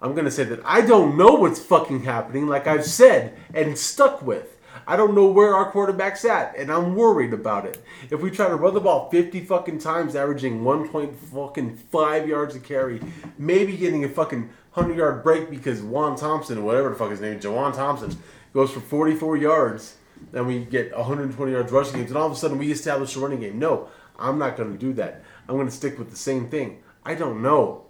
[0.00, 3.76] I'm going to say that I don't know what's fucking happening, like I've said and
[3.76, 4.55] stuck with.
[4.86, 7.82] I don't know where our quarterback's at, and I'm worried about it.
[8.10, 12.28] If we try to run the ball 50 fucking times, averaging 1 point fucking 5
[12.28, 13.00] yards a carry,
[13.36, 17.40] maybe getting a fucking 100 yard break because Juan Thompson, whatever the fuck his name,
[17.40, 18.16] Juwan Thompson,
[18.54, 19.96] goes for 44 yards,
[20.32, 23.20] then we get 120 yards rushing games, and all of a sudden we establish a
[23.20, 23.58] running game.
[23.58, 23.88] No,
[24.18, 25.22] I'm not going to do that.
[25.48, 26.82] I'm going to stick with the same thing.
[27.04, 27.82] I don't know.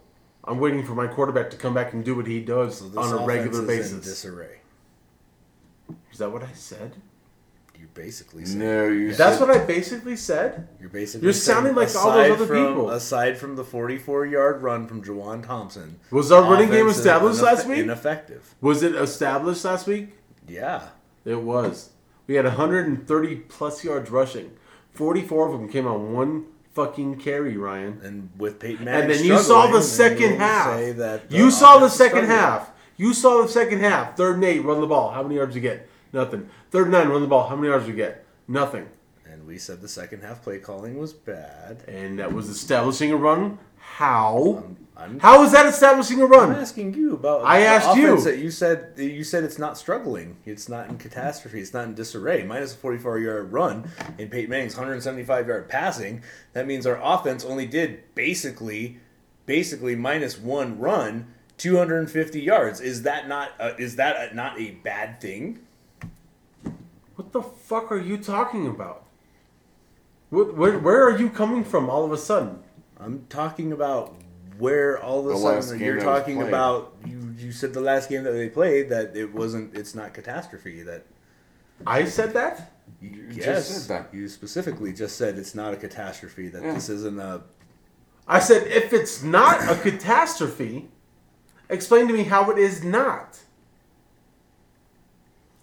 [0.45, 3.13] I'm waiting for my quarterback to come back and do what he does So on
[3.13, 4.13] a regular offense is in basis.
[4.15, 4.61] disarray.
[6.13, 6.97] Is that what I said?
[7.79, 8.57] You basically said.
[8.59, 9.13] no, you.
[9.15, 10.67] That's said, what I basically said.
[10.81, 11.25] You're basically.
[11.27, 12.91] You're saying sounding like all those aside other from- people.
[12.91, 16.99] Aside from the 44 yard run from Juwan Thompson, Was our running game offense is
[17.05, 17.79] established ineff- last week?
[17.79, 18.55] Ineffective.
[18.61, 20.15] Was it established last week?
[20.49, 20.89] Yeah.
[21.27, 21.91] It was.
[22.27, 24.53] We had 130 plus yards rushing.
[24.93, 28.01] 44 of them came on one fucking carry, Ryan.
[28.03, 30.77] And with Peyton Manning, And then you saw the then second you'll half.
[30.79, 32.39] say that You saw the offense is second struggling.
[32.39, 32.71] half.
[32.97, 34.17] You saw the second half.
[34.17, 35.11] Third and eight, run the ball.
[35.11, 35.89] How many yards you get?
[36.13, 36.49] Nothing.
[36.71, 37.49] Third and nine, run the ball.
[37.49, 38.25] How many yards you get?
[38.49, 38.89] Nothing.
[39.31, 41.85] And we said the second half play calling was bad.
[41.89, 43.59] And that was establishing a run.
[43.79, 44.65] How?
[44.97, 46.53] I'm, How is that establishing a I'm run?
[46.55, 47.45] asking you about.
[47.45, 48.21] I the asked you.
[48.21, 50.37] That you said you said it's not struggling.
[50.47, 51.61] It's not in catastrophe.
[51.61, 52.43] It's not in disarray.
[52.45, 56.23] Minus a 44 yard run in Peyton Manning's 175 yard passing.
[56.55, 58.99] That means our offense only did basically,
[59.45, 62.81] basically minus one run, 250 yards.
[62.81, 63.51] Is that not?
[63.59, 65.61] Uh, is that a, not a bad thing?
[67.17, 69.05] What the fuck are you talking about?
[70.31, 72.59] Wh- Where, where are you coming from all of a sudden?
[73.01, 74.15] I'm talking about
[74.59, 76.49] where all of a The last sudden game you're that talking played.
[76.49, 76.95] about.
[77.07, 79.75] You you said the last game that they played that it wasn't.
[79.77, 80.83] It's not catastrophe.
[80.83, 81.05] That
[81.87, 82.73] I said that?
[83.01, 84.15] you just yes, said that.
[84.15, 86.49] you specifically just said it's not a catastrophe.
[86.49, 86.75] That Yeah.
[86.75, 87.43] this isn't a.
[88.29, 90.89] I said if it's not a catastrophe,
[91.69, 93.39] explain to me how it is not.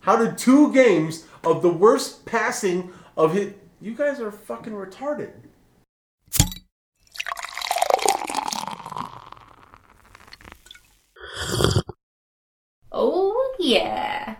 [0.01, 3.59] How did two games of the worst passing of hit?
[3.79, 5.31] You guys are fucking retarded.
[12.91, 14.35] Oh, yeah.